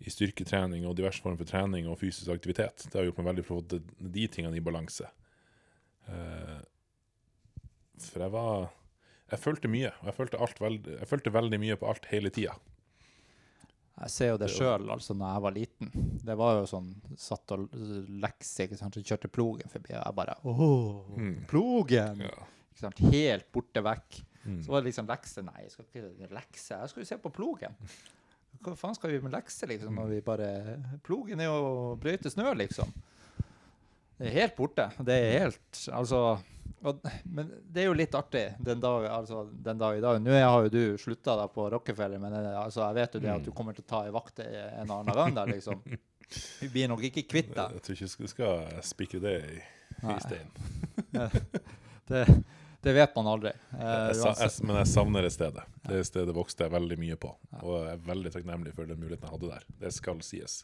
i 0.00 0.12
styrketrening 0.12 0.86
og 0.88 0.96
diverse 0.98 1.22
former 1.22 1.40
for 1.40 1.50
trening 1.50 1.88
og 1.90 1.98
fysisk 2.00 2.32
aktivitet. 2.34 2.86
Det 2.88 2.98
har 2.98 3.08
gjort 3.08 3.20
meg 3.20 3.30
veldig 3.32 3.46
for 3.46 3.60
å 3.60 3.64
få 3.64 3.80
de, 4.00 4.28
tingene 4.32 4.58
i 4.58 4.64
balanse. 4.64 5.10
Uh, 6.08 6.60
for 8.10 8.24
jeg 8.26 8.34
var 8.34 8.72
Jeg 9.30 9.40
følte 9.40 9.68
mye. 9.72 9.90
Og 10.02 10.08
jeg 10.10 10.14
følte, 10.18 10.46
veld, 10.60 10.88
jeg 11.00 11.08
følte 11.08 11.30
veldig 11.32 11.58
mye 11.62 11.76
på 11.80 11.88
alt 11.88 12.04
hele 12.10 12.30
tida. 12.30 12.58
Jeg 14.00 14.10
ser 14.10 14.28
jo 14.32 14.38
det 14.42 14.48
sjøl, 14.50 14.88
altså, 14.90 15.14
når 15.14 15.28
jeg 15.36 15.42
var 15.44 15.52
liten. 15.54 15.90
Det 16.26 16.34
var 16.36 16.56
jo 16.58 16.64
sånn 16.66 16.88
Satt 17.20 17.52
og 17.54 17.68
lekse, 18.24 18.64
ikke 18.66 18.78
sant, 18.80 18.96
så 18.98 19.04
kjørte 19.06 19.30
plogen 19.30 19.70
forbi, 19.70 19.92
og 19.94 20.00
jeg 20.02 20.16
bare 20.18 20.34
Åh, 20.44 21.14
Mm. 21.16 21.36
plogen! 21.46 22.24
Ja. 22.26 22.34
Ikke 22.74 22.80
sant, 22.88 22.98
helt 23.14 23.46
borte 23.54 23.82
vekk. 23.86 24.18
Mm. 24.44 24.58
Så 24.64 24.72
var 24.74 24.82
det 24.82 24.90
liksom 24.90 25.06
lekse. 25.08 25.44
Nei, 25.46 25.62
jeg 25.62 25.70
skal 25.70 25.84
ikke 25.86 26.34
lekse. 26.34 26.74
Jeg 26.80 26.90
skal 26.90 27.00
jo 27.04 27.06
se 27.12 27.16
på 27.22 27.30
plogen. 27.32 27.76
Hva 28.64 28.74
faen 28.76 28.94
skal 28.98 29.10
vi 29.14 29.20
med 29.22 29.32
lekse, 29.32 29.66
liksom, 29.70 29.94
når 29.94 30.10
vi 30.10 30.20
bare 30.26 30.48
Plogen 31.06 31.40
er 31.40 31.48
jo 31.48 31.54
å 31.94 31.96
brøyte 32.00 32.30
snø, 32.34 32.50
liksom. 32.58 32.90
Det 34.18 34.26
er 34.28 34.36
helt 34.40 34.56
borte. 34.58 34.88
Det 35.04 35.14
er 35.14 35.38
helt 35.46 35.80
Altså 35.94 36.20
Men 37.24 37.48
det 37.72 37.80
er 37.80 37.86
jo 37.88 37.94
litt 37.96 38.14
artig 38.18 38.42
den 38.60 38.80
dag, 38.82 39.06
altså, 39.08 39.44
den 39.64 39.78
dag 39.80 39.96
i 39.98 40.02
dag. 40.04 40.18
Nå 40.20 40.34
har 40.36 40.66
jo 40.66 40.72
du 40.74 40.98
slutta 41.00 41.36
på 41.48 41.68
Rockefeller, 41.72 42.20
men 42.20 42.34
det, 42.36 42.42
altså, 42.60 42.82
jeg 42.90 42.98
vet 42.98 43.14
jo 43.16 43.22
det 43.24 43.30
at 43.34 43.46
du 43.46 43.52
kommer 43.56 43.72
til 43.76 43.86
å 43.86 43.88
ta 43.94 44.02
ei 44.04 44.12
vakt 44.12 44.42
en 44.44 44.90
annen 44.90 45.14
gang 45.16 45.32
der, 45.38 45.52
liksom. 45.54 45.80
Vi 46.60 46.68
blir 46.72 46.88
nok 46.92 47.02
ikke 47.08 47.24
kvitt 47.30 47.54
deg. 47.56 47.78
Jeg 47.78 47.84
tror 47.86 47.96
ikke 47.96 48.26
du 48.26 48.32
skal 48.32 48.82
spikre 48.84 49.22
det 49.24 49.34
i, 49.54 49.62
i 50.02 50.18
stein. 50.24 50.52
Det, 52.04 52.26
det 52.84 52.92
vet 52.92 53.14
man 53.16 53.28
aldri. 53.32 53.48
Eh, 53.78 54.10
Jeg, 54.12 54.34
jeg, 54.36 54.50
men 54.68 54.76
jeg 54.76 54.88
savner 54.90 55.24
det 55.24 55.30
stedet. 55.32 55.62
Det 55.88 56.02
stedet 56.04 56.34
vokste 56.36 56.66
jeg 56.66 56.72
veldig 56.74 56.98
mye 57.00 57.16
på. 57.16 57.30
Og 57.62 57.78
jeg 57.78 57.94
er 57.94 58.02
veldig 58.10 58.32
takknemlig 58.34 58.74
for 58.76 58.84
den 58.90 59.00
muligheten 59.00 59.24
jeg 59.24 59.32
hadde 59.38 59.52
der. 59.54 59.64
Det 59.80 59.92
skal 59.96 60.20
sies. 60.26 60.58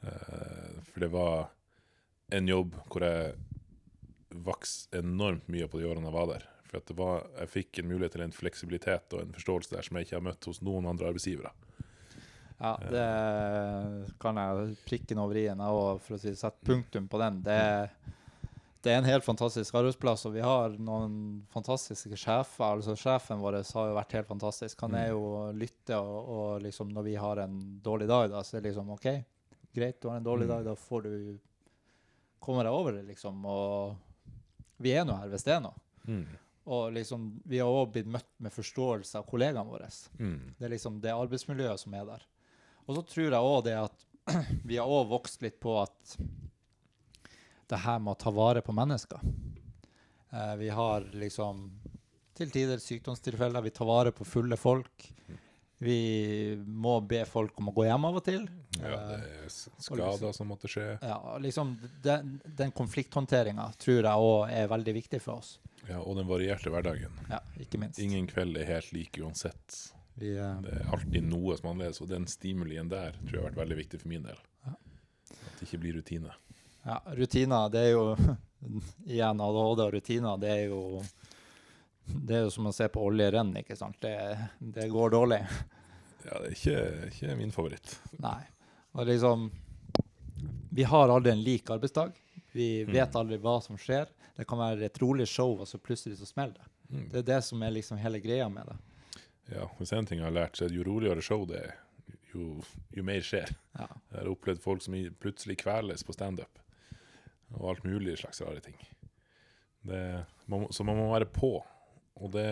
Eh, 0.00 0.78
for 0.88 1.04
det 1.04 1.10
var 1.12 1.50
en 2.32 2.48
jobb 2.48 2.78
hvor 2.88 3.04
jeg 3.04 3.34
vokste 4.44 5.00
enormt 5.02 5.48
mye 5.50 5.68
på 5.70 5.80
de 5.80 5.88
årene 5.88 6.10
jeg 6.10 6.16
var 6.16 6.30
der. 6.34 6.46
For 6.68 6.94
var, 6.98 7.22
jeg 7.40 7.48
fikk 7.48 7.78
en 7.80 7.88
mulighet 7.88 8.12
til 8.16 8.26
en 8.26 8.34
fleksibilitet 8.36 9.14
og 9.16 9.22
en 9.24 9.32
forståelse 9.32 9.72
der 9.72 9.86
som 9.86 9.96
jeg 9.96 10.06
ikke 10.08 10.18
har 10.18 10.26
møtt 10.26 10.48
hos 10.50 10.60
noen 10.60 10.88
andre 10.90 11.08
arbeidsgivere. 11.08 11.54
Ja, 12.58 12.74
det 12.82 13.06
kan 14.20 14.36
jeg 14.40 14.76
prikke 14.84 15.12
den 15.12 15.20
over 15.22 15.38
i-en, 15.38 15.62
òg, 15.62 16.00
for 16.02 16.16
å 16.16 16.20
si, 16.20 16.32
sette 16.36 16.66
punktum 16.66 17.06
på 17.08 17.20
den. 17.22 17.38
Det, 17.46 17.58
det 18.82 18.92
er 18.92 18.98
en 18.98 19.06
helt 19.08 19.24
fantastisk 19.24 19.78
arbeidsplass, 19.78 20.26
og 20.26 20.34
vi 20.34 20.42
har 20.42 20.74
noen 20.82 21.14
fantastiske 21.54 22.18
sjefer. 22.18 22.66
altså 22.66 22.96
Sjefen 22.98 23.40
vår 23.40 23.60
har 23.62 23.92
jo 23.92 23.96
vært 24.00 24.16
helt 24.18 24.30
fantastisk. 24.32 24.82
Han 24.84 24.98
er 24.98 25.12
jo 25.12 25.22
lytte, 25.54 25.96
og, 26.02 26.18
og 26.34 26.66
liksom 26.66 26.90
når 26.92 27.06
vi 27.06 27.14
har 27.22 27.44
en 27.46 27.56
dårlig 27.84 28.10
dag, 28.10 28.26
da, 28.34 28.42
så 28.42 28.58
er 28.58 28.66
det 28.66 28.72
liksom 28.72 28.90
OK, 28.96 29.08
greit, 29.78 30.02
du 30.02 30.10
har 30.10 30.18
en 30.18 30.26
dårlig 30.26 30.50
Mm. 30.50 30.52
dag, 30.56 30.68
da 30.72 30.74
får 30.74 31.06
du 31.06 31.38
komme 32.42 32.66
deg 32.66 32.74
over 32.74 32.98
det, 32.98 33.06
liksom. 33.12 33.38
Og 33.46 33.96
vi 34.78 34.94
er 34.96 35.06
nå 35.06 35.16
her 35.18 35.30
hvis 35.32 35.46
det 35.46 35.56
er 35.56 35.64
noe. 35.64 35.76
Og 36.68 36.92
liksom, 36.92 37.30
vi 37.48 37.60
har 37.62 37.72
òg 37.72 37.94
blitt 37.94 38.10
møtt 38.12 38.28
med 38.44 38.52
forståelse 38.52 39.20
av 39.20 39.28
kollegaene 39.28 39.64
våre. 39.68 39.88
Mm. 40.20 40.54
Det 40.58 40.66
er 40.66 40.74
liksom 40.74 40.98
det 41.04 41.14
arbeidsmiljøet 41.14 41.80
som 41.80 41.96
er 41.96 42.04
der. 42.10 42.26
Og 42.86 42.98
så 42.98 43.04
tror 43.08 43.28
jeg 43.28 43.52
òg 43.52 43.62
det 43.64 43.76
at 43.80 44.04
vi 44.68 44.76
har 44.76 44.88
òg 44.88 45.08
vokst 45.12 45.44
litt 45.44 45.56
på 45.60 45.78
at 45.80 46.18
det 47.68 47.80
her 47.84 48.00
med 48.00 48.14
å 48.14 48.20
ta 48.20 48.32
vare 48.32 48.62
på 48.64 48.74
mennesker. 48.76 49.24
Eh, 50.32 50.54
vi 50.60 50.68
har 50.72 51.08
liksom 51.16 51.66
til 52.38 52.52
tider 52.52 52.80
sykdomstilfeller. 52.80 53.64
Vi 53.64 53.74
tar 53.76 53.88
vare 53.88 54.12
på 54.14 54.24
fulle 54.28 54.56
folk. 54.60 55.08
Vi 55.78 56.58
må 56.66 56.96
be 57.06 57.22
folk 57.28 57.60
om 57.62 57.70
å 57.70 57.74
gå 57.76 57.84
hjem 57.86 58.06
av 58.08 58.16
og 58.18 58.24
til. 58.26 58.48
Ja, 58.80 58.98
det 59.10 59.18
er 59.20 59.52
skader 59.52 60.16
skader 60.16 60.34
som 60.34 60.50
måtte 60.50 60.70
skje. 60.70 60.86
Ja, 61.02 61.36
liksom 61.42 61.76
Den, 62.02 62.40
den 62.58 62.74
konflikthåndteringa 62.74 63.68
tror 63.78 64.00
jeg 64.00 64.26
òg 64.30 64.54
er 64.54 64.72
veldig 64.72 64.94
viktig 64.98 65.22
for 65.22 65.38
oss. 65.38 65.52
Ja, 65.86 66.00
og 66.02 66.18
den 66.18 66.26
varierte 66.28 66.72
hverdagen. 66.74 67.14
Ja, 67.30 67.38
ikke 67.62 67.80
minst. 67.80 68.00
Ingen 68.02 68.26
kveld 68.28 68.58
er 68.58 68.66
helt 68.68 68.90
lik 68.92 69.20
uansett. 69.22 69.78
Vi, 70.18 70.34
uh, 70.34 70.58
Det 70.64 70.74
er 70.80 70.90
alltid 70.92 71.30
noe 71.30 71.54
som 71.56 71.68
er 71.68 71.76
annerledes, 71.76 72.02
og 72.02 72.10
den 72.10 72.26
stimulien 72.30 72.90
der 72.90 73.14
tror 73.22 73.36
jeg 73.36 73.42
har 73.44 73.48
vært 73.52 73.62
veldig 73.62 73.78
viktig 73.84 74.02
for 74.02 74.10
min 74.10 74.26
del. 74.26 74.42
Ja. 74.66 74.74
At 75.30 75.60
det 75.60 75.68
ikke 75.68 75.82
blir 75.86 75.98
rutine. 76.00 76.34
ja, 76.82 76.98
rutiner, 77.14 77.70
det 77.70 77.86
er 77.86 77.90
jo 77.94 78.04
Igjen, 79.14 79.40
ADHD 79.40 79.82
og 79.84 79.92
rutiner, 79.94 80.40
det 80.42 80.50
er 80.50 80.64
jo 80.72 80.80
Det 82.08 82.36
er 82.38 82.44
jo 82.46 82.50
som 82.54 82.66
å 82.70 82.72
se 82.74 82.86
på 82.88 83.02
oljerenn, 83.04 83.50
ikke 83.60 83.76
sant. 83.76 83.96
Det, 84.00 84.14
det 84.60 84.88
går 84.92 85.10
dårlig. 85.12 85.40
Ja, 86.24 86.38
det 86.42 86.50
er 86.50 86.54
ikke, 86.56 86.78
ikke 87.12 87.36
min 87.38 87.52
favoritt. 87.54 87.94
Nei. 88.20 88.40
Og 88.96 89.06
liksom 89.06 89.50
Vi 90.72 90.84
har 90.86 91.08
aldri 91.10 91.32
en 91.32 91.42
lik 91.42 91.70
arbeidsdag. 91.70 92.12
Vi 92.52 92.84
Mm. 92.84 92.92
vet 92.94 93.16
aldri 93.16 93.38
hva 93.38 93.58
som 93.62 93.76
skjer. 93.76 94.06
Det 94.36 94.46
kan 94.46 94.58
være 94.58 94.84
et 94.86 94.98
rolig 95.02 95.26
show, 95.28 95.56
og 95.60 95.66
så 95.66 95.78
plutselig 95.78 96.18
så 96.18 96.26
smeller 96.26 96.54
det. 96.54 96.68
Mm. 96.90 97.08
Det 97.10 97.18
er 97.18 97.26
det 97.34 97.40
som 97.44 97.62
er 97.62 97.70
liksom 97.74 97.98
hele 97.98 98.20
greia 98.20 98.48
med 98.48 98.66
det. 98.70 98.76
Ja, 99.56 99.66
hvis 99.78 99.92
en 99.92 100.06
ting 100.06 100.18
jeg 100.20 100.24
har 100.28 100.32
lært, 100.36 100.56
så 100.56 100.64
er 100.64 100.68
det 100.68 100.76
jo 100.78 100.84
roligere 100.86 101.22
show 101.24 101.44
det 101.48 101.56
er, 101.64 101.74
jo, 102.34 102.62
jo 102.94 103.02
mer 103.02 103.20
skjer. 103.24 103.50
Ja. 103.78 103.86
Jeg 104.12 104.20
har 104.22 104.30
opplevd 104.30 104.60
folk 104.62 104.82
som 104.84 104.94
plutselig 105.20 105.58
kveles 105.58 106.04
på 106.04 106.12
standup, 106.14 106.58
og 107.56 107.70
alt 107.70 107.84
mulig 107.84 108.18
slags 108.20 108.40
rare 108.44 108.60
ting. 108.60 108.76
Det, 109.88 110.24
man, 110.46 110.66
så 110.70 110.84
man 110.84 110.96
må 111.00 111.10
være 111.12 111.26
på, 111.32 111.64
og 112.18 112.32
det 112.34 112.48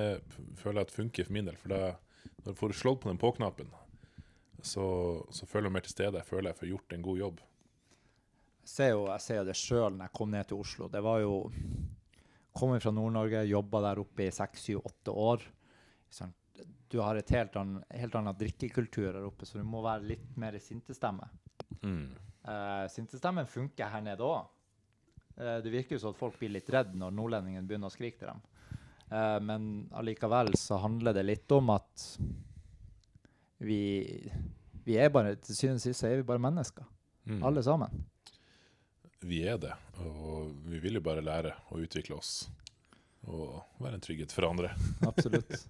føler 0.60 0.80
jeg 0.80 0.88
at 0.88 0.94
funker 0.94 1.26
for 1.26 1.36
min 1.36 1.48
del. 1.48 1.58
For 1.58 1.72
det, 1.72 1.82
når 2.44 2.52
jeg 2.52 2.60
får 2.60 2.74
slått 2.78 3.02
på 3.02 3.10
den 3.10 3.20
på-knappen, 3.20 3.74
så, 4.62 4.86
så 5.30 5.46
føler 5.46 5.68
jeg 5.68 5.74
meg 5.74 5.80
mer 5.80 5.86
til 5.86 5.94
stede. 5.94 6.22
Jeg 6.22 6.28
føler 6.28 6.50
jeg 6.50 6.60
får 6.60 6.72
gjort 6.72 6.96
en 6.96 7.06
god 7.06 7.20
jobb. 7.22 7.44
Jeg 8.66 8.72
ser 8.72 8.90
jo, 8.92 9.02
jeg 9.12 9.22
ser 9.22 9.40
jo 9.40 9.46
det 9.46 9.58
sjøl 9.58 9.92
når 9.94 10.08
jeg 10.08 10.16
kom 10.18 10.32
ned 10.34 10.48
til 10.50 10.62
Oslo. 10.62 10.90
Det 10.92 11.02
var 11.04 11.22
jo 11.22 11.36
Kommer 12.56 12.80
fra 12.80 12.88
Nord-Norge, 12.88 13.42
jobba 13.44 13.82
der 13.84 13.98
oppe 14.00 14.22
i 14.24 14.32
seks, 14.32 14.62
syv, 14.64 14.78
åtte 14.88 15.12
år. 15.12 15.42
Sånn, 16.08 16.32
Du 16.88 17.02
har 17.04 17.18
et 17.18 17.30
helt 17.34 17.56
annet, 17.60 17.84
helt 17.92 18.14
annen 18.16 18.36
drikkekultur 18.38 19.10
her 19.10 19.26
oppe, 19.26 19.44
så 19.44 19.58
du 19.60 19.66
må 19.68 19.82
være 19.84 20.08
litt 20.14 20.38
mer 20.40 20.56
sintestemme. 20.62 21.28
Mm. 21.82 22.14
Uh, 22.46 22.86
sintestemmen 22.88 23.50
funker 23.50 23.90
her 23.92 24.00
nede 24.06 24.24
òg. 24.24 24.46
det 25.36 25.68
virker 25.68 25.98
jo 25.98 26.00
som 26.00 26.14
at 26.14 26.16
folk 26.16 26.38
blir 26.40 26.54
litt 26.54 26.70
redd 26.72 26.94
når 26.96 27.12
nordlendingen 27.12 27.66
begynner 27.68 27.90
å 27.90 27.92
skrike 27.92 28.22
til 28.22 28.30
dem. 28.30 28.40
Eh, 29.10 29.38
men 29.40 29.88
allikevel 29.94 30.54
så 30.58 30.80
handler 30.82 31.14
det 31.14 31.22
litt 31.28 31.52
om 31.54 31.70
at 31.74 32.06
vi, 33.58 33.80
vi 34.84 34.98
er 35.00 35.08
bare 35.14 35.36
Til 35.40 35.56
syvende 35.56 35.80
og 35.80 35.84
sist 35.86 36.04
er 36.04 36.18
vi 36.20 36.26
bare 36.28 36.42
mennesker, 36.42 36.84
Mm. 37.26 37.40
alle 37.42 37.62
sammen. 37.66 37.90
Vi 39.26 39.40
er 39.50 39.56
det, 39.58 39.72
og 39.98 40.52
vi 40.70 40.78
vil 40.78 40.94
jo 40.94 41.00
bare 41.02 41.22
lære 41.24 41.50
og 41.72 41.80
utvikle 41.82 42.14
oss. 42.14 42.48
Og 43.26 43.56
være 43.82 43.94
en 43.96 44.00
trygghet 44.04 44.30
for 44.30 44.46
andre. 44.46 44.68
Absolutt. 45.08 45.66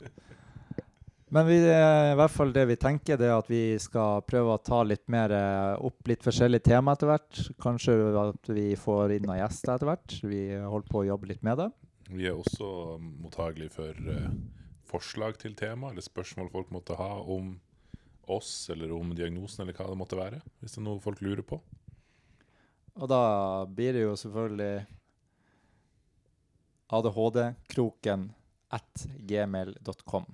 Men 1.32 1.46
vi, 1.48 1.56
eh, 1.64 2.10
i 2.12 2.18
hvert 2.20 2.30
fall 2.34 2.52
det 2.52 2.66
vi 2.68 2.76
tenker, 2.76 3.16
det 3.16 3.30
er 3.30 3.38
at 3.38 3.48
vi 3.48 3.78
skal 3.80 4.20
prøve 4.28 4.52
å 4.52 4.60
ta 4.62 4.82
litt 4.84 5.08
mer 5.08 5.32
eh, 5.32 5.80
opp 5.80 6.06
litt 6.12 6.20
forskjellige 6.26 6.68
tema 6.68 6.92
etter 6.92 7.08
hvert. 7.08 7.40
Kanskje 7.64 7.96
at 8.20 8.52
vi 8.52 8.66
får 8.76 9.16
inn 9.16 9.24
noen 9.30 9.40
gjester 9.40 9.72
etter 9.78 9.88
hvert. 9.88 10.18
Vi 10.28 10.42
holder 10.60 10.92
på 10.92 11.00
å 11.00 11.08
jobbe 11.08 11.32
litt 11.32 11.42
med 11.46 11.56
det. 11.64 11.70
Vi 12.10 12.26
er 12.28 12.36
også 12.36 12.98
mottagelige 13.00 13.74
for 13.74 14.10
eh, 14.12 14.28
forslag 14.86 15.38
til 15.42 15.56
tema, 15.58 15.90
eller 15.90 16.04
spørsmål 16.04 16.52
folk 16.52 16.70
måtte 16.74 16.98
ha 16.98 17.16
om 17.20 17.56
oss, 18.30 18.68
eller 18.70 18.92
om 18.94 19.14
diagnosen, 19.14 19.62
eller 19.64 19.76
hva 19.76 19.88
det 19.90 19.98
måtte 19.98 20.18
være. 20.18 20.42
Hvis 20.60 20.76
det 20.76 20.82
er 20.82 20.86
noe 20.88 21.02
folk 21.02 21.22
lurer 21.22 21.44
på. 21.46 21.60
Og 22.96 23.10
da 23.12 23.22
blir 23.68 23.92
det 23.96 24.06
jo 24.06 24.14
selvfølgelig 24.16 24.86
adhdkroken 26.96 28.30
at 28.76 29.06
gmail.com. 29.28 30.26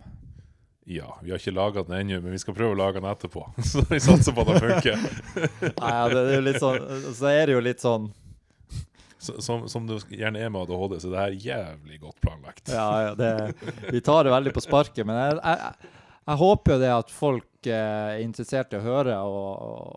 Ja, 0.85 1.19
vi 1.23 1.31
har 1.31 1.39
ikke 1.39 1.55
laga 1.55 1.83
den 1.87 1.95
ennå, 1.95 2.21
men 2.25 2.35
vi 2.35 2.41
skal 2.43 2.57
prøve 2.57 2.75
å 2.75 2.79
lage 2.79 2.99
den 2.99 3.11
etterpå. 3.11 3.45
Så 3.71 3.85
vi 3.91 4.01
satser 4.03 4.35
på 4.35 4.45
at 4.45 4.51
den 4.51 4.63
funker. 4.65 5.05
Nei, 5.79 5.93
ja, 5.95 6.09
det 6.11 6.23
er 6.23 6.35
jo 6.35 6.45
litt 6.49 6.63
sånn, 6.63 6.89
så 7.15 7.31
er 7.31 7.45
det 7.47 7.55
jo 7.55 7.63
litt 7.63 7.83
sånn 7.83 8.09
Så, 8.11 8.22
som, 9.23 9.65
som 9.71 9.87
du 9.87 9.97
gjerne 10.11 10.43
er 10.43 10.53
med 10.53 10.65
ADHD, 10.67 10.99
så 11.03 11.11
det 11.13 11.23
er 11.23 11.41
jævlig 11.47 12.01
godt 12.03 12.21
planlagt. 12.25 12.73
Ja, 12.73 12.87
ja, 13.07 13.17
det, 13.19 13.33
vi 13.91 14.01
tar 14.05 14.27
det 14.27 14.35
veldig 14.35 14.55
på 14.57 14.65
sparket. 14.65 15.07
Men 15.09 15.21
jeg, 15.21 15.41
jeg, 15.41 15.91
jeg 16.23 16.39
håper 16.39 16.75
jo 16.75 16.79
det 16.83 16.93
at 16.95 17.13
folk 17.15 17.69
eh, 17.71 18.15
er 18.17 18.23
interessert 18.23 18.75
i 18.75 18.79
å 18.79 18.85
høre 18.85 19.19
og, 19.27 19.47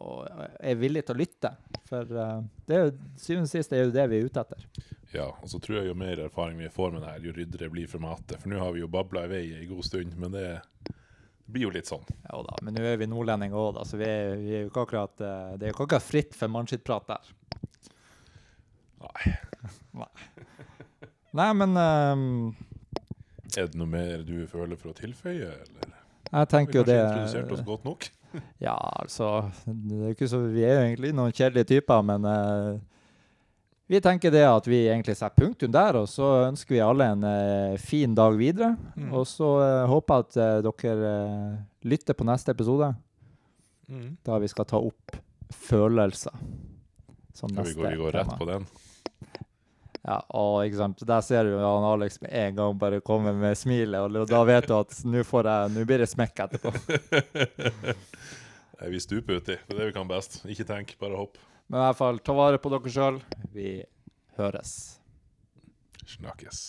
og 0.09 0.45
er 0.57 0.79
villige 0.79 1.09
til 1.09 1.17
å 1.17 1.21
lytte. 1.21 1.51
For 1.89 2.17
eh, 2.25 2.43
det 2.65 2.77
er 2.77 2.85
jo, 2.87 2.93
syvende 3.21 3.49
og 3.49 3.53
sist 3.53 3.75
er 3.75 3.85
jo 3.85 3.95
det 3.95 4.05
vi 4.11 4.19
er 4.19 4.29
ute 4.29 4.45
etter. 4.45 4.67
Ja, 5.15 5.29
og 5.29 5.47
så 5.47 5.61
tror 5.63 5.79
jeg 5.79 5.89
jo 5.91 5.97
mer 5.97 6.19
erfaring 6.25 6.57
vi 6.59 6.71
får 6.73 6.95
med 6.95 7.05
det 7.05 7.11
her, 7.13 7.27
jo 7.29 7.35
ryddere 7.37 7.71
blir 7.71 7.89
formatet. 7.89 8.39
For 8.41 8.51
nå 8.51 8.59
har 8.59 8.73
vi 8.75 8.81
jo 8.83 8.91
babla 8.91 9.25
i 9.27 9.31
vei 9.31 9.43
en 9.61 9.69
god 9.69 9.85
stund, 9.87 10.17
men 10.19 10.33
det, 10.33 10.47
det 10.89 11.53
blir 11.55 11.67
jo 11.67 11.75
litt 11.75 11.89
sånn. 11.89 12.03
Ja 12.25 12.41
da, 12.43 12.57
men 12.65 12.75
nå 12.75 12.83
er 12.89 12.99
vi 12.99 13.07
nordlendinger 13.09 13.61
òg, 13.61 13.77
da, 13.77 13.85
så 13.87 14.01
vi 14.01 14.09
er, 14.09 14.33
vi 14.41 14.57
er 14.57 14.65
jo 14.65 14.73
ikke 14.73 14.85
akkurat 14.87 15.23
eh, 15.23 15.55
Det 15.55 15.67
er 15.67 15.71
jo 15.71 15.77
ikke 15.77 15.87
akkurat 15.87 16.09
fritt 16.09 16.35
for 16.35 16.51
mannskittprat 16.51 17.13
der. 17.13 17.31
Nei. 19.05 19.35
Nei. 20.01 20.09
Nei, 21.35 21.47
men 21.61 21.77
um, 21.77 22.25
Er 23.55 23.67
det 23.71 23.79
noe 23.79 23.89
mer 23.91 24.23
du 24.27 24.37
føler 24.49 24.79
for 24.79 24.93
å 24.93 24.97
tilføye, 24.97 25.49
eller? 25.51 25.93
jeg 26.25 26.31
Har 26.33 26.45
vi 26.47 26.51
tenker 26.55 26.81
kanskje 26.81 26.89
det 26.91 26.99
introdusert 27.05 27.55
oss 27.57 27.65
godt 27.67 27.87
nok? 27.89 28.09
Ja, 28.59 28.75
altså 28.99 29.27
det 29.63 29.95
er 29.95 30.09
ikke 30.11 30.27
så, 30.27 30.41
Vi 30.51 30.63
er 30.67 30.73
jo 30.73 30.83
egentlig 30.89 31.13
noen 31.15 31.31
kjedelige 31.31 31.69
typer, 31.69 32.01
men 32.03 32.25
uh, 32.27 32.75
vi 33.87 34.01
tenker 34.03 34.33
det 34.33 34.41
at 34.49 34.65
vi 34.67 34.81
egentlig 34.89 35.13
setter 35.15 35.37
punktum 35.45 35.71
der, 35.71 35.95
og 36.01 36.07
så 36.11 36.49
ønsker 36.49 36.75
vi 36.75 36.81
alle 36.83 37.07
en 37.13 37.23
uh, 37.23 37.77
fin 37.79 38.15
dag 38.17 38.35
videre. 38.39 38.73
Mm. 38.97 39.11
Og 39.15 39.27
så 39.29 39.51
uh, 39.61 39.85
håper 39.91 40.23
jeg 40.25 40.25
at 40.25 40.65
uh, 40.65 40.71
dere 40.81 41.13
lytter 41.87 42.17
på 42.17 42.27
neste 42.27 42.55
episode, 42.55 42.93
Mm. 43.85 44.15
da 44.25 44.39
vi 44.41 44.47
skal 44.49 44.65
ta 44.65 44.79
opp 44.81 45.13
følelser. 45.53 46.33
Som 47.37 47.51
Ja, 47.53 47.61
vi, 47.67 47.75
går, 47.77 47.91
vi 47.91 47.99
går 47.99 48.15
rett 48.17 48.31
på 48.39 48.47
den. 48.49 48.65
Ja, 50.05 50.19
og 50.37 50.59
ikke 50.67 50.77
sant? 50.77 51.01
Der 51.09 51.23
ser 51.25 51.47
du 51.47 51.55
han 51.57 51.85
Alex 51.89 52.19
med 52.21 52.29
en 52.37 52.59
gang 52.59 52.77
bare 52.77 53.01
komme 53.01 53.33
med 53.33 53.57
smilet, 53.57 53.97
og 54.05 54.29
da 54.29 54.43
vet 54.45 54.67
du 54.69 54.75
at 54.77 54.99
nå 55.01 55.23
blir 55.25 56.03
det 56.03 56.09
smekk 56.11 56.43
etterpå. 56.45 56.73
Nei, 58.79 58.91
vi 58.91 59.01
stuper 59.01 59.39
uti. 59.39 59.55
Det 59.55 59.73
er 59.73 59.79
det 59.79 59.89
vi 59.89 59.95
kan 59.95 60.09
best. 60.09 60.43
Ikke 60.51 60.67
tenk, 60.67 60.93
bare 61.01 61.17
hopp. 61.17 61.39
Men 61.71 61.79
i 61.79 61.83
hvert 61.87 61.97
fall, 61.97 62.21
ta 62.21 62.35
vare 62.37 62.61
på 62.61 62.69
dere 62.69 62.91
sjøl. 62.93 63.17
Vi 63.55 63.79
høres. 64.37 64.75
Snakkes. 66.05 66.65